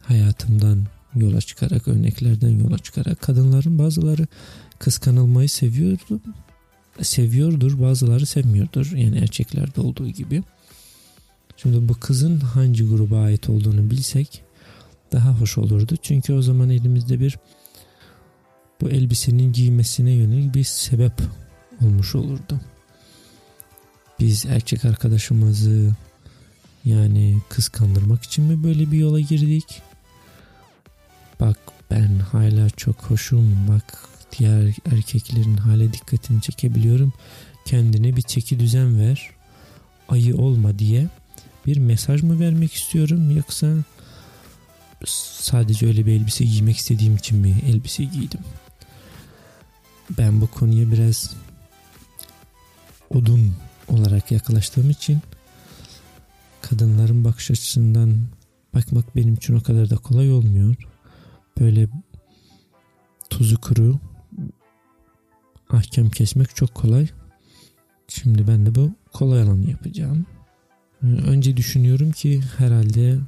hayatımdan 0.00 0.84
yola 1.14 1.40
çıkarak, 1.40 1.88
örneklerden 1.88 2.50
yola 2.50 2.78
çıkarak 2.78 3.20
kadınların 3.20 3.78
bazıları 3.78 4.26
kıskanılmayı 4.78 5.48
seviyordu. 5.48 6.20
Seviyordur, 7.02 7.80
bazıları 7.80 8.26
sevmiyordur. 8.26 8.92
Yani 8.96 9.18
erkeklerde 9.18 9.80
olduğu 9.80 10.08
gibi. 10.08 10.42
Şimdi 11.56 11.88
bu 11.88 11.94
kızın 11.94 12.40
hangi 12.40 12.88
gruba 12.88 13.20
ait 13.20 13.48
olduğunu 13.48 13.90
bilsek 13.90 14.42
daha 15.12 15.40
hoş 15.40 15.58
olurdu. 15.58 15.94
Çünkü 16.02 16.32
o 16.32 16.42
zaman 16.42 16.70
elimizde 16.70 17.20
bir 17.20 17.38
bu 18.80 18.90
elbisenin 18.90 19.52
giymesine 19.52 20.10
yönelik 20.10 20.54
bir 20.54 20.64
sebep 20.64 21.12
olmuş 21.82 22.14
olurdu. 22.14 22.60
Biz 24.20 24.46
erkek 24.46 24.84
arkadaşımızı 24.84 25.94
yani 26.84 27.38
kıskandırmak 27.48 28.22
için 28.22 28.44
mi 28.44 28.64
böyle 28.64 28.92
bir 28.92 28.98
yola 28.98 29.20
girdik? 29.20 29.82
Bak 31.40 31.58
ben 31.90 32.18
hala 32.18 32.70
çok 32.70 33.02
hoşum. 33.02 33.68
Bak 33.68 34.08
diğer 34.38 34.74
erkeklerin 34.92 35.56
hale 35.56 35.92
dikkatini 35.92 36.42
çekebiliyorum. 36.42 37.12
Kendine 37.64 38.16
bir 38.16 38.22
çeki 38.22 38.60
düzen 38.60 39.00
ver. 39.00 39.30
Ayı 40.08 40.36
olma 40.36 40.78
diye 40.78 41.08
bir 41.66 41.78
mesaj 41.78 42.22
mı 42.22 42.40
vermek 42.40 42.74
istiyorum 42.74 43.36
yoksa 43.36 43.76
sadece 45.40 45.86
öyle 45.86 46.06
bir 46.06 46.12
elbise 46.12 46.44
giymek 46.44 46.76
istediğim 46.76 47.16
için 47.16 47.38
mi 47.38 47.56
elbise 47.66 48.04
giydim? 48.04 48.40
Ben 50.18 50.40
bu 50.40 50.46
konuya 50.46 50.92
biraz 50.92 51.34
odun 53.10 53.54
olarak 53.88 54.32
yaklaştığım 54.32 54.90
için 54.90 55.18
kadınların 56.62 57.24
bakış 57.24 57.50
açısından 57.50 58.16
bakmak 58.74 59.16
benim 59.16 59.34
için 59.34 59.54
o 59.54 59.62
kadar 59.62 59.90
da 59.90 59.96
kolay 59.96 60.32
olmuyor. 60.32 60.74
Böyle 61.60 61.88
tuzu 63.30 63.60
kuru 63.60 63.98
ahkam 65.70 66.10
kesmek 66.10 66.56
çok 66.56 66.74
kolay. 66.74 67.08
Şimdi 68.08 68.46
ben 68.46 68.66
de 68.66 68.74
bu 68.74 68.92
kolay 69.12 69.42
alanı 69.42 69.70
yapacağım. 69.70 70.26
Önce 71.02 71.56
düşünüyorum 71.56 72.12
ki 72.12 72.40
herhalde 72.58 73.18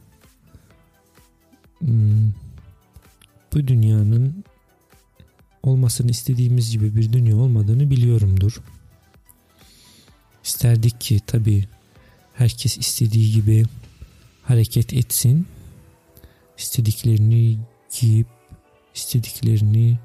hmm, 1.78 2.30
bu 3.54 3.68
dünyanın 3.68 4.44
olmasını 5.62 6.10
istediğimiz 6.10 6.70
gibi 6.70 6.96
bir 6.96 7.12
dünya 7.12 7.36
olmadığını 7.36 7.90
biliyorumdur. 7.90 8.60
İsterdik 10.44 11.00
ki 11.00 11.20
tabi 11.26 11.64
herkes 12.34 12.78
istediği 12.78 13.32
gibi 13.32 13.64
hareket 14.42 14.92
etsin. 14.92 15.46
İstediklerini 16.58 17.58
giyip 18.00 18.26
istediklerini 18.94 19.98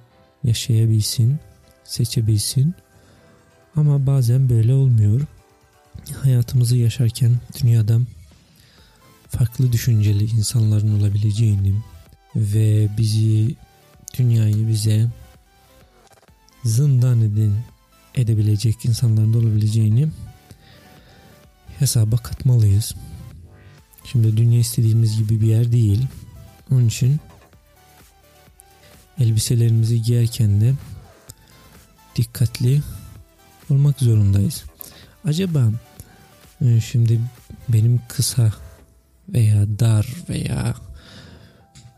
yaşayabilsin, 0.43 1.39
seçebilsin. 1.83 2.75
Ama 3.75 4.05
bazen 4.07 4.49
böyle 4.49 4.73
olmuyor. 4.73 5.21
Hayatımızı 6.21 6.77
yaşarken 6.77 7.39
dünyada 7.63 7.99
farklı 9.29 9.71
düşünceli 9.71 10.23
insanların 10.23 10.99
olabileceğini 10.99 11.75
ve 12.35 12.89
bizi 12.97 13.55
dünyayı 14.17 14.67
bize 14.67 15.07
zindan 16.63 17.21
edin 17.21 17.55
edebilecek 18.15 18.85
insanların 18.85 19.33
da 19.33 19.37
olabileceğini 19.37 20.07
hesaba 21.79 22.17
katmalıyız. 22.17 22.95
Şimdi 24.03 24.37
dünya 24.37 24.59
istediğimiz 24.59 25.17
gibi 25.17 25.41
bir 25.41 25.47
yer 25.47 25.71
değil. 25.71 26.07
Onun 26.71 26.87
için 26.87 27.19
elbiselerimizi 29.19 30.01
giyerken 30.01 30.61
de 30.61 30.73
dikkatli 32.15 32.81
olmak 33.69 33.99
zorundayız. 33.99 34.63
Acaba 35.25 35.71
e, 36.61 36.81
şimdi 36.81 37.21
benim 37.69 38.01
kısa 38.07 38.53
veya 39.29 39.79
dar 39.79 40.07
veya 40.29 40.75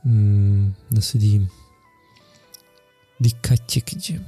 hmm, 0.02 0.68
nasıl 0.92 1.20
diyeyim 1.20 1.50
dikkat 3.24 3.70
çekici 3.70 4.20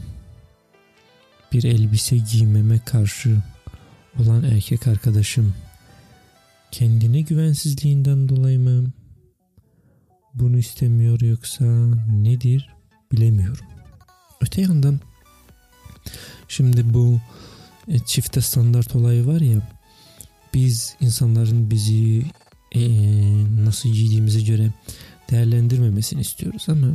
bir 1.52 1.64
elbise 1.64 2.18
giymeme 2.18 2.80
karşı 2.80 3.38
olan 4.20 4.44
erkek 4.44 4.88
arkadaşım 4.88 5.54
kendine 6.72 7.22
güvensizliğinden 7.22 8.30
dolayı 8.30 8.60
mı 8.60 8.92
bunu 10.34 10.58
istemiyor 10.58 11.22
yoksa 11.22 11.66
nedir 12.12 12.70
bilemiyorum. 13.12 13.66
Öte 14.42 14.62
yandan 14.62 15.00
şimdi 16.48 16.94
bu 16.94 17.20
e, 17.88 18.00
çifte 18.00 18.42
standart 18.42 18.96
olayı 18.96 19.28
var 19.28 19.42
ya 19.42 19.62
biz 20.54 20.96
insanların 21.02 21.72
bizi 21.72 22.24
e, 22.72 22.82
nasıl 23.66 23.90
giydiğimize 23.90 24.42
göre 24.42 24.72
değerlendirmemesini 25.32 26.22
istiyoruz 26.22 26.66
ama 26.70 26.88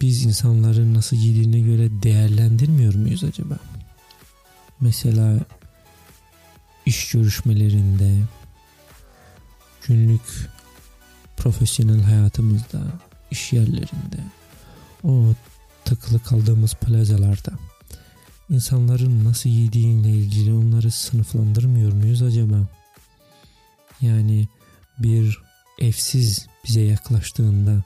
biz 0.00 0.24
insanların 0.24 0.94
nasıl 0.94 1.16
giydiğine 1.16 1.60
göre 1.60 2.02
değerlendirmiyor 2.02 2.94
muyuz 2.94 3.24
acaba? 3.24 3.58
Mesela 4.80 5.40
iş 6.86 7.10
görüşmelerinde, 7.10 8.14
günlük 9.86 10.50
profesyonel 11.36 12.02
hayatımızda, 12.02 12.82
iş 13.30 13.52
yerlerinde, 13.52 14.18
o 15.04 15.34
tıkılı 15.84 16.22
kaldığımız 16.22 16.74
plazalarda 16.74 17.52
insanların 18.50 19.24
nasıl 19.24 19.50
yediğiyle 19.50 20.10
ilgili 20.10 20.54
onları 20.54 20.90
sınıflandırmıyor 20.90 21.92
muyuz 21.92 22.22
acaba? 22.22 22.68
Yani 24.00 24.48
bir 24.98 25.38
evsiz 25.78 26.46
bize 26.66 26.80
yaklaştığında 26.80 27.82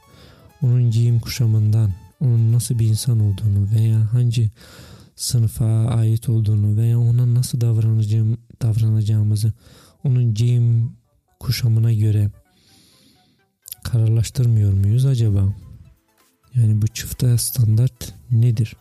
onun 0.62 0.90
giyim 0.90 1.20
kuşamından 1.20 1.92
onun 2.20 2.52
nasıl 2.52 2.78
bir 2.78 2.86
insan 2.86 3.20
olduğunu 3.20 3.68
veya 3.76 4.12
hangi 4.12 4.50
sınıfa 5.16 5.86
ait 5.86 6.28
olduğunu 6.28 6.76
veya 6.76 7.00
ona 7.00 7.34
nasıl 7.34 7.60
davranacağım, 7.60 8.38
davranacağımızı 8.62 9.52
onun 10.04 10.34
giyim 10.34 10.92
kuşamına 11.40 11.92
göre 11.92 12.30
kararlaştırmıyor 13.84 14.72
muyuz 14.72 15.06
acaba? 15.06 15.54
Yani 16.54 16.82
bu 16.82 16.86
çifte 16.86 17.38
standart 17.38 18.14
nedir? 18.30 18.76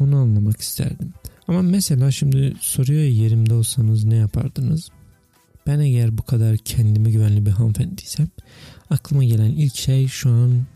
Onu 0.00 0.16
anlamak 0.16 0.60
isterdim. 0.60 1.14
Ama 1.48 1.62
mesela 1.62 2.10
şimdi 2.10 2.54
soruyor 2.60 3.00
ya 3.00 3.10
yerimde 3.10 3.54
olsanız 3.54 4.04
ne 4.04 4.16
yapardınız? 4.16 4.88
Ben 5.66 5.80
eğer 5.80 6.18
bu 6.18 6.22
kadar 6.22 6.56
kendime 6.56 7.10
güvenli 7.10 7.46
bir 7.46 7.50
hanımefendiysem 7.50 8.28
aklıma 8.90 9.24
gelen 9.24 9.50
ilk 9.50 9.76
şey 9.76 10.08
şu 10.08 10.30
an 10.30 10.66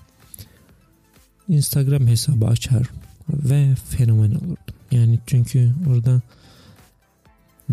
Instagram 1.48 2.06
hesabı 2.06 2.46
açar 2.46 2.86
ve 3.28 3.74
fenomen 3.88 4.30
olurdum. 4.30 4.56
Yani 4.90 5.18
çünkü 5.26 5.74
orada 5.90 6.20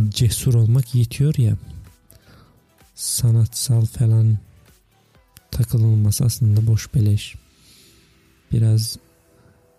cesur 0.10 0.54
olmak 0.54 0.96
yetiyor 0.96 1.36
ya 1.38 1.58
sanatsal 2.96 3.86
falan 3.86 4.38
takılılması 5.52 6.26
aslında 6.26 6.68
boş 6.68 6.94
beleş. 6.94 7.36
Biraz 8.52 8.98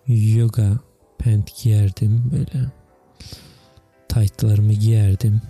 yoga 0.07 0.79
pant 1.19 1.63
giyerdim 1.63 2.31
böyle. 2.31 2.71
Tight'larımı 4.09 4.73
giyerdim. 4.73 5.41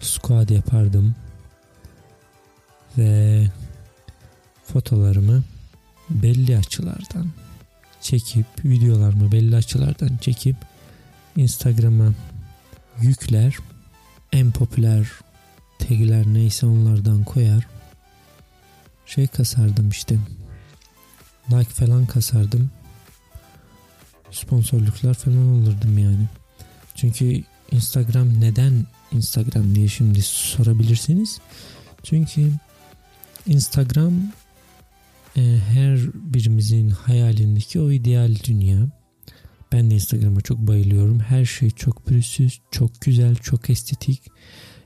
Squat 0.00 0.50
yapardım. 0.50 1.14
Ve 2.98 3.46
fotolarımı 4.64 5.42
belli 6.10 6.58
açılardan 6.58 7.30
çekip 8.00 8.46
videolarımı 8.64 9.32
belli 9.32 9.56
açılardan 9.56 10.16
çekip 10.20 10.56
Instagram'a 11.36 12.12
yükler. 13.00 13.56
En 14.32 14.50
popüler 14.52 15.08
tagler 15.78 16.26
neyse 16.26 16.66
onlardan 16.66 17.24
koyar. 17.24 17.66
Şey 19.06 19.26
kasardım 19.26 19.88
işte. 19.88 20.16
Like 21.50 21.70
falan 21.70 22.06
kasardım. 22.06 22.70
Sponsorluklar 24.30 25.14
falan 25.14 25.52
olurdum 25.52 25.98
yani. 25.98 26.28
Çünkü 26.94 27.42
Instagram 27.72 28.40
neden 28.40 28.86
Instagram 29.12 29.74
diye 29.74 29.88
şimdi 29.88 30.22
sorabilirsiniz. 30.22 31.40
Çünkü 32.02 32.52
Instagram 33.46 34.12
her 35.40 35.98
birimizin 36.14 36.90
hayalindeki 36.90 37.80
o 37.80 37.90
ideal 37.90 38.34
dünya. 38.44 38.88
Ben 39.72 39.90
de 39.90 39.94
Instagram'a 39.94 40.40
çok 40.40 40.58
bayılıyorum. 40.58 41.20
Her 41.20 41.44
şey 41.44 41.70
çok 41.70 42.06
pürüzsüz, 42.06 42.60
çok 42.70 43.00
güzel, 43.00 43.36
çok 43.36 43.70
estetik. 43.70 44.22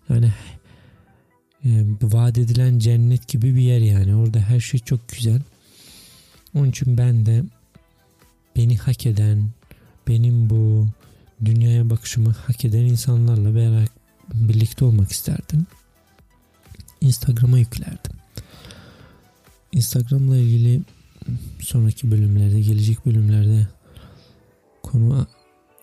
Yani 0.08 0.32
e, 1.64 1.84
vaat 2.02 2.38
edilen 2.38 2.78
cennet 2.78 3.28
gibi 3.28 3.54
bir 3.54 3.60
yer 3.60 3.80
yani. 3.80 4.16
Orada 4.16 4.40
her 4.40 4.60
şey 4.60 4.80
çok 4.80 5.08
güzel. 5.08 5.40
Onun 6.54 6.70
için 6.70 6.98
ben 6.98 7.26
de 7.26 7.44
beni 8.56 8.76
hak 8.76 9.06
eden, 9.06 9.50
benim 10.08 10.50
bu 10.50 10.86
dünyaya 11.44 11.90
bakışımı 11.90 12.30
hak 12.30 12.64
eden 12.64 12.82
insanlarla 12.82 13.54
beraber 13.54 13.88
birlikte 14.34 14.84
olmak 14.84 15.12
isterdim. 15.12 15.66
Instagram'a 17.00 17.58
yüklerdim. 17.58 18.15
Instagram'la 19.72 20.36
ilgili 20.36 20.82
sonraki 21.60 22.10
bölümlerde, 22.10 22.60
gelecek 22.60 23.06
bölümlerde 23.06 23.66
konu 24.82 25.26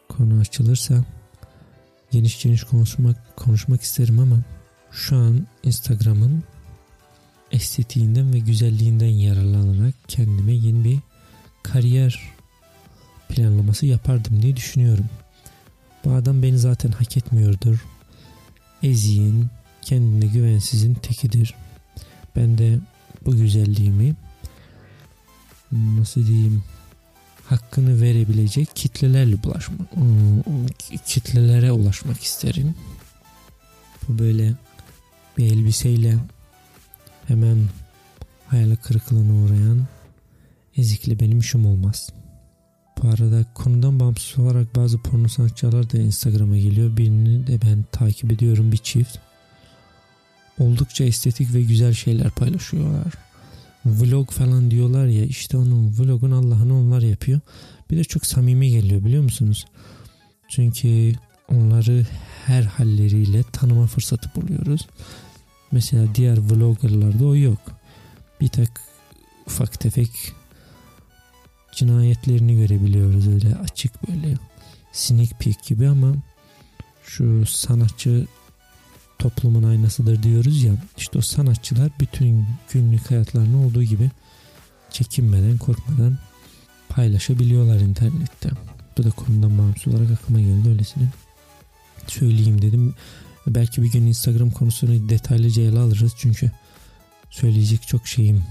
konu 0.10 0.40
açılırsa 0.40 1.06
geniş 2.12 2.44
geniş 2.44 2.64
konuşmak 2.64 3.36
konuşmak 3.36 3.82
isterim 3.82 4.20
ama 4.20 4.44
şu 4.92 5.16
an 5.16 5.48
Instagram'ın 5.64 6.44
estetiğinden 7.52 8.34
ve 8.34 8.40
güzelliğinden 8.40 9.08
yararlanarak 9.08 9.94
kendime 10.08 10.54
yeni 10.54 10.84
bir 10.84 11.00
kariyer 11.64 12.22
planlaması 13.30 13.86
yapardım 13.86 14.42
diye 14.42 14.56
düşünüyorum. 14.56 15.06
Bu 16.06 16.12
adam 16.12 16.44
beni 16.44 16.58
zaten 16.58 16.92
hak 16.92 17.18
etmiyordur. 17.18 17.86
Eziğin, 18.84 19.48
kendine 19.82 20.26
güvensizin 20.26 20.94
tekidir. 20.94 21.56
Ben 22.36 22.58
de 22.58 22.80
bu 23.26 23.36
güzelliğimi 23.36 24.16
nasıl 25.72 26.28
diyeyim 26.28 26.64
hakkını 27.46 28.02
verebilecek 28.02 28.76
kitlelerle 28.76 29.44
bulaşmak 29.44 29.88
kitlelere 31.06 31.72
ulaşmak 31.72 32.24
isterim. 32.24 32.76
Bu 34.08 34.20
böyle 34.20 34.54
bir 35.38 35.52
elbiseyle 35.52 36.18
hemen 37.28 37.58
hayal 38.48 38.76
kırıklığına 38.76 39.46
uğrayan 39.46 39.88
ezikle 40.78 41.20
benim 41.20 41.40
işim 41.40 41.66
olmaz. 41.66 42.10
Bu 43.02 43.08
arada 43.08 43.46
konudan 43.54 44.00
bağımsız 44.00 44.40
olarak 44.40 44.76
bazı 44.76 44.98
porno 44.98 45.28
sanatçılar 45.28 45.92
da 45.92 45.98
Instagram'a 45.98 46.58
geliyor. 46.58 46.98
Birini 46.98 47.48
de 47.48 47.62
ben 47.62 47.86
takip 47.92 48.32
ediyorum 48.32 48.72
bir 48.72 48.78
çift. 48.78 49.18
Oldukça 50.60 51.04
estetik 51.04 51.54
ve 51.54 51.62
güzel 51.62 51.94
şeyler 51.94 52.30
paylaşıyorlar. 52.30 53.14
Vlog 53.86 54.32
falan 54.32 54.72
diyorlar 54.72 55.06
ya 55.06 55.26
işte 55.26 55.58
onun 55.58 55.96
vlogun 55.98 56.32
Allah'ını 56.32 56.78
onlar 56.78 57.02
yapıyor. 57.02 57.40
Bir 57.92 57.98
de 57.98 58.04
çok 58.04 58.26
samimi 58.26 58.70
geliyor 58.70 59.06
biliyor 59.06 59.24
musunuz? 59.24 59.66
Çünkü 60.50 61.14
onları 61.50 62.06
her 62.46 62.64
halleriyle 62.64 63.44
tanıma 63.44 63.88
fırsatı 63.88 64.32
buluyoruz. 64.36 64.88
Mesela 65.72 66.16
diğer 66.16 66.38
vloggerlarda 66.38 67.26
o 67.26 67.36
yok. 67.36 67.60
Bir 68.42 68.48
tek 68.48 68.70
ufak 69.48 69.80
tefek 69.80 70.10
cinayetlerini 71.76 72.56
görebiliyoruz 72.56 73.28
öyle 73.28 73.56
açık 73.56 74.08
böyle 74.08 74.36
sneak 74.92 75.40
peek 75.40 75.64
gibi 75.64 75.88
ama 75.88 76.16
şu 77.04 77.46
sanatçı 77.46 78.28
toplumun 79.24 79.64
aynasıdır 79.64 80.24
diyoruz 80.24 80.64
ya 80.64 80.74
işte 80.98 81.18
o 81.18 81.22
sanatçılar 81.22 81.92
bütün 82.00 82.46
günlük 82.74 83.12
hayatlarını 83.12 83.66
olduğu 83.66 83.84
gibi 83.84 84.12
çekinmeden 84.90 85.58
korkmadan 85.58 86.18
paylaşabiliyorlar 86.90 87.80
internette. 87.80 88.50
Bu 88.98 89.04
da 89.04 89.12
konudan 89.12 89.58
bağımsız 89.58 89.94
olarak 89.94 90.12
aklıma 90.12 90.42
geldi 90.42 90.70
öylesine. 90.70 91.04
Söyleyeyim 92.08 92.62
dedim. 92.62 92.96
Belki 93.48 93.84
bir 93.84 93.92
gün 93.92 94.08
Instagram 94.08 94.52
konusunu 94.52 95.10
detaylıca 95.10 95.64
ele 95.64 95.80
alırız 95.80 96.14
çünkü 96.18 96.52
söyleyecek 97.30 97.88
çok 97.88 98.08
şeyim 98.08 98.44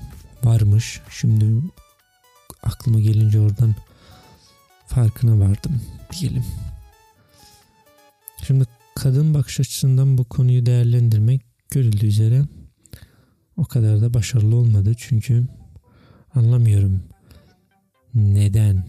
varmış. 0.44 1.00
Şimdi 1.10 1.46
aklıma 2.62 3.00
gelince 3.00 3.40
oradan 3.40 3.74
farkına 4.86 5.38
vardım 5.38 5.82
diyelim. 6.12 6.44
Şimdi 8.46 8.64
kadın 9.02 9.34
bakış 9.34 9.60
açısından 9.60 10.18
bu 10.18 10.24
konuyu 10.24 10.66
değerlendirmek 10.66 11.42
görüldüğü 11.70 12.06
üzere 12.06 12.42
o 13.56 13.64
kadar 13.64 14.00
da 14.00 14.14
başarılı 14.14 14.56
olmadı. 14.56 14.94
Çünkü 14.96 15.44
anlamıyorum 16.34 17.02
neden 18.14 18.84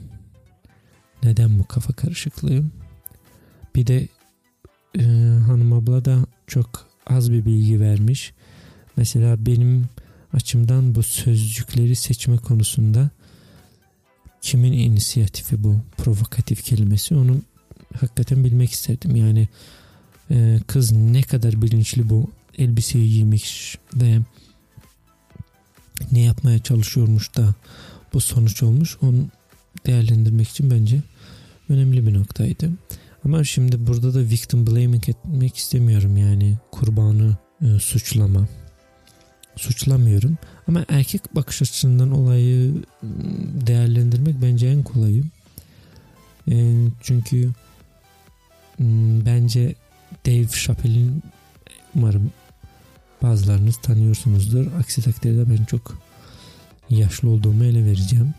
neden 1.24 1.60
bu 1.60 1.68
kafa 1.68 1.94
karışıklığı. 1.94 2.64
Bir 3.76 3.88
de 3.88 4.08
e, 5.00 5.04
hanım 5.48 5.74
abla 5.74 6.06
da 6.06 6.26
çok 6.48 6.88
az 7.08 7.32
bir 7.32 7.46
bilgi 7.46 7.80
vermiş. 7.80 8.34
Mesela 8.98 9.46
benim 9.46 9.86
açımdan 10.34 10.96
bu 10.96 11.04
sözcükleri 11.04 11.96
seçme 11.96 12.38
konusunda 12.38 13.10
kimin 14.42 14.74
inisiyatifi 14.74 15.64
bu 15.64 15.80
provokatif 15.98 16.64
kelimesi 16.64 17.16
onu 17.16 17.42
hakikaten 18.00 18.44
bilmek 18.44 18.72
isterdim. 18.72 19.16
Yani 19.16 19.48
e, 20.34 20.60
kız 20.68 20.92
ne 20.92 21.22
kadar 21.22 21.62
bilinçli 21.62 22.10
bu 22.10 22.32
elbiseyi 22.58 23.10
giymiş 23.10 23.78
ve 23.96 24.20
ne 26.12 26.20
yapmaya 26.20 26.60
çalışıyormuş 26.60 27.38
da 27.38 27.56
bu 28.14 28.22
sonuç 28.22 28.64
olmuş 28.64 28.98
onu 29.02 29.28
değerlendirmek 29.86 30.50
için 30.50 30.72
bence 30.72 31.02
önemli 31.70 32.08
bir 32.08 32.14
noktaydı. 32.14 32.70
Ama 33.26 33.44
şimdi 33.44 33.88
burada 33.88 34.14
da 34.14 34.20
victim 34.20 34.68
blaming 34.68 35.10
etmek 35.10 35.58
istemiyorum 35.58 36.18
yani 36.18 36.58
kurbanı 36.72 37.38
e, 37.62 37.80
suçlama. 37.80 38.48
Suçlamıyorum 39.56 40.38
ama 40.68 40.86
erkek 40.90 41.36
bakış 41.36 41.62
açısından 41.62 42.12
olayı 42.12 42.70
ıı, 42.70 42.82
değerlendirmek 43.68 44.36
bence 44.42 44.68
en 44.68 44.84
kolayı. 44.84 45.24
E, 46.52 46.74
çünkü 47.02 47.46
ıı, 48.80 49.26
bence 49.26 49.76
Dave 50.26 50.48
Chappelle'in 50.48 51.24
umarım 51.96 52.32
bazılarınız 53.22 53.78
tanıyorsunuzdur. 53.78 54.68
Aksi 54.80 55.02
takdirde 55.02 55.50
ben 55.50 55.66
çok 55.66 55.98
yaşlı 56.90 57.30
olduğumu 57.30 57.64
ele 57.64 57.86
vereceğim. 57.86 58.34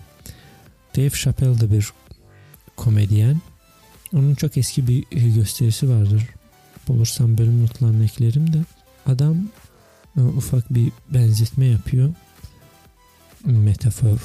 Dave 0.96 1.10
Chappelle 1.10 1.60
de 1.60 1.72
bir 1.72 1.88
komedyen. 2.76 3.40
Onun 4.12 4.34
çok 4.34 4.56
eski 4.56 4.88
bir 4.88 5.04
gösterisi 5.10 5.88
vardır. 5.88 6.28
Bulursam 6.88 7.38
bölüm 7.38 7.62
notlarını 7.62 8.04
eklerim 8.04 8.52
de. 8.52 8.58
Adam 9.06 9.48
e, 10.16 10.20
ufak 10.20 10.74
bir 10.74 10.92
benzetme 11.10 11.66
yapıyor. 11.66 12.14
Metafor. 13.44 14.18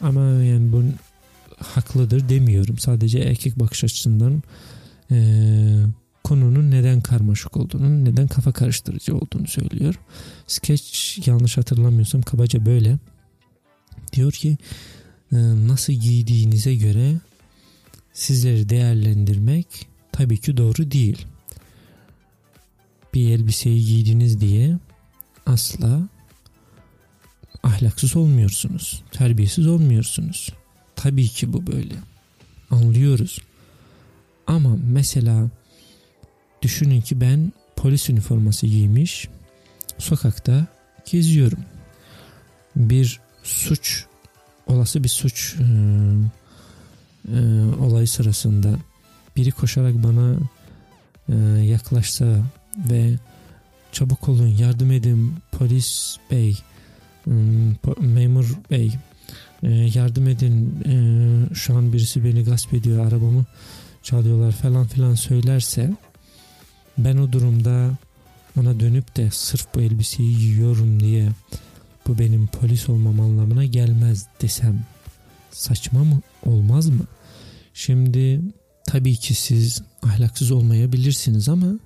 Ama 0.00 0.20
yani 0.20 0.72
bu 0.72 0.82
haklıdır 1.56 2.28
demiyorum. 2.28 2.78
Sadece 2.78 3.18
erkek 3.18 3.58
bakış 3.58 3.84
açısından 3.84 4.42
e, 5.10 5.16
konunun 6.30 6.70
neden 6.70 7.00
karmaşık 7.00 7.56
olduğunu, 7.56 8.04
neden 8.04 8.28
kafa 8.28 8.52
karıştırıcı 8.52 9.16
olduğunu 9.16 9.46
söylüyor. 9.46 9.94
Sketch 10.46 11.28
yanlış 11.28 11.58
hatırlamıyorsam 11.58 12.22
kabaca 12.22 12.66
böyle. 12.66 12.98
Diyor 14.12 14.32
ki 14.32 14.58
e, 15.32 15.36
nasıl 15.66 15.92
giydiğinize 15.92 16.74
göre 16.74 17.14
sizleri 18.12 18.68
değerlendirmek 18.68 19.66
tabii 20.12 20.38
ki 20.38 20.56
doğru 20.56 20.90
değil. 20.90 21.26
Bir 23.14 23.30
elbiseyi 23.30 23.86
giydiniz 23.86 24.40
diye 24.40 24.78
asla 25.46 26.08
ahlaksız 27.62 28.16
olmuyorsunuz. 28.16 29.02
Terbiyesiz 29.12 29.66
olmuyorsunuz. 29.66 30.52
Tabii 30.96 31.28
ki 31.28 31.52
bu 31.52 31.66
böyle. 31.66 31.94
Anlıyoruz. 32.70 33.38
Ama 34.46 34.76
mesela 34.92 35.50
düşünün 36.62 37.00
ki 37.00 37.20
ben 37.20 37.52
polis 37.76 38.10
üniforması 38.10 38.66
giymiş 38.66 39.28
sokakta 39.98 40.66
geziyorum. 41.10 41.58
Bir 42.76 43.20
suç 43.42 44.04
olası 44.66 45.04
bir 45.04 45.08
suç 45.08 45.56
e, 45.58 45.64
e, 47.28 47.40
olay 47.80 48.06
sırasında 48.06 48.76
biri 49.36 49.50
koşarak 49.50 49.94
bana 49.94 50.36
e, 51.28 51.34
yaklaşsa 51.64 52.44
ve 52.90 53.14
çabuk 53.92 54.28
olun 54.28 54.46
yardım 54.46 54.92
edin 54.92 55.34
polis 55.52 56.16
bey 56.30 56.56
memur 58.00 58.58
bey 58.70 58.92
yardım 59.94 60.28
edin 60.28 60.82
şu 61.54 61.76
an 61.76 61.92
birisi 61.92 62.24
beni 62.24 62.44
gasp 62.44 62.74
ediyor 62.74 63.06
arabamı 63.06 63.44
çalıyorlar 64.02 64.52
falan 64.52 64.86
filan 64.86 65.14
söylerse 65.14 65.90
ben 66.98 67.16
o 67.16 67.32
durumda 67.32 67.90
ona 68.60 68.80
dönüp 68.80 69.16
de 69.16 69.30
sırf 69.30 69.66
bu 69.74 69.80
elbiseyi 69.80 70.38
giyiyorum 70.38 71.00
diye 71.00 71.28
bu 72.06 72.18
benim 72.18 72.46
polis 72.46 72.88
olmam 72.88 73.20
anlamına 73.20 73.64
gelmez 73.64 74.26
desem 74.42 74.86
saçma 75.50 76.04
mı 76.04 76.20
olmaz 76.46 76.88
mı? 76.88 77.04
Şimdi 77.74 78.40
tabii 78.86 79.16
ki 79.16 79.34
siz 79.34 79.82
ahlaksız 80.02 80.50
olmayabilirsiniz 80.50 81.48
ama 81.48 81.78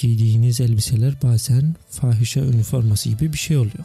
giydiğiniz 0.00 0.60
elbiseler 0.60 1.22
bazen 1.22 1.74
fahişe 1.90 2.40
üniforması 2.40 3.08
gibi 3.08 3.32
bir 3.32 3.38
şey 3.38 3.56
oluyor. 3.56 3.84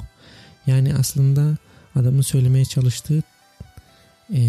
Yani 0.68 0.96
aslında 0.96 1.58
adamın 1.96 2.22
söylemeye 2.22 2.65
çalıştığı 2.65 3.24
e, 4.34 4.41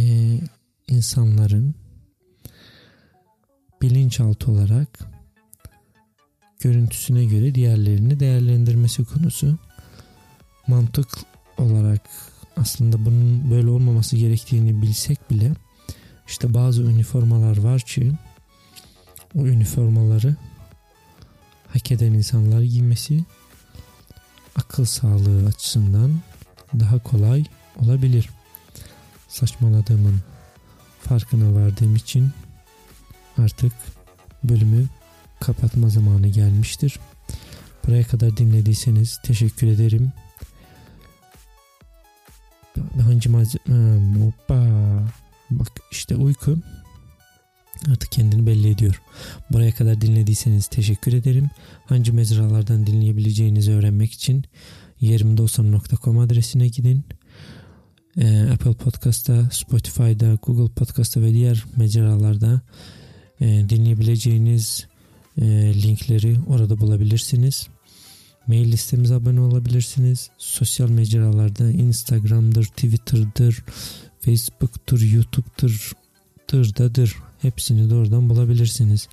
insanların 0.88 1.75
bilinçaltı 3.90 4.51
olarak 4.51 4.88
görüntüsüne 6.61 7.25
göre 7.25 7.55
diğerlerini 7.55 8.20
değerlendirmesi 8.20 9.05
konusu 9.05 9.59
mantık 10.66 11.09
olarak 11.59 12.01
aslında 12.57 13.05
bunun 13.05 13.51
böyle 13.51 13.68
olmaması 13.68 14.16
gerektiğini 14.16 14.83
bilsek 14.83 15.31
bile 15.31 15.53
İşte 16.29 16.55
bazı 16.55 16.83
üniformalar 16.83 17.57
var 17.57 17.81
ki 17.81 18.12
o 19.35 19.46
üniformaları 19.46 20.37
hak 21.68 21.92
eden 21.92 22.12
insanlar 22.12 22.61
giymesi 22.61 23.25
akıl 24.57 24.85
sağlığı 24.85 25.46
açısından 25.46 26.20
daha 26.81 26.99
kolay 26.99 27.44
olabilir. 27.77 28.31
Saçmaladığımın 29.29 30.20
farkına 31.01 31.55
vardığım 31.55 31.96
için 31.96 32.31
artık 33.38 33.72
bölümü 34.44 34.87
kapatma 35.40 35.88
zamanı 35.88 36.29
gelmiştir. 36.29 36.99
Buraya 37.87 38.05
kadar 38.05 38.37
dinlediyseniz 38.37 39.20
teşekkür 39.22 39.66
ederim. 39.66 40.12
Hangi 43.03 43.29
malzeme? 43.29 44.25
Hoppa. 44.25 44.66
Bak 45.51 45.68
işte 45.90 46.16
uyku 46.16 46.59
artık 47.90 48.12
kendini 48.12 48.46
belli 48.46 48.70
ediyor. 48.70 49.03
Buraya 49.53 49.72
kadar 49.72 50.01
dinlediyseniz 50.01 50.66
teşekkür 50.66 51.12
ederim. 51.12 51.51
Hangi 51.87 52.12
mecralardan 52.12 52.87
dinleyebileceğinizi 52.87 53.72
öğrenmek 53.72 54.12
için 54.12 54.44
yerimdeolsam.com 55.01 56.18
adresine 56.18 56.68
gidin. 56.68 57.05
Ee, 58.18 58.49
Apple 58.53 58.72
Podcast'ta, 58.72 59.51
Spotify'da, 59.53 60.38
Google 60.42 60.75
Podcast'ta 60.75 61.20
ve 61.20 61.33
diğer 61.33 61.64
mecralarda 61.77 62.61
e, 63.40 63.46
dinleyebileceğiniz 63.68 64.87
e, 65.40 65.44
linkleri 65.83 66.37
orada 66.46 66.81
bulabilirsiniz. 66.81 67.68
Mail 68.46 68.72
listemize 68.72 69.14
abone 69.14 69.40
olabilirsiniz. 69.40 70.31
Sosyal 70.38 70.90
mecralarda 70.90 71.70
Instagram'dır, 71.70 72.64
Twitter'dır, 72.64 73.64
Facebook'tur, 74.20 75.01
YouTube'dur, 75.01 75.92
tırdadır. 76.46 77.16
Hepsini 77.42 77.90
de 77.90 77.94
oradan 77.94 78.29
bulabilirsiniz. 78.29 79.09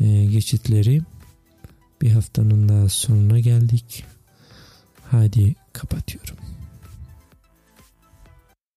Ee, 0.00 0.24
geçitleri. 0.24 1.02
Bir 2.02 2.10
haftanın 2.10 2.68
daha 2.68 2.88
sonuna 2.88 3.40
geldik. 3.40 4.04
Hadi 5.10 5.54
kapatıyorum. 5.72 6.49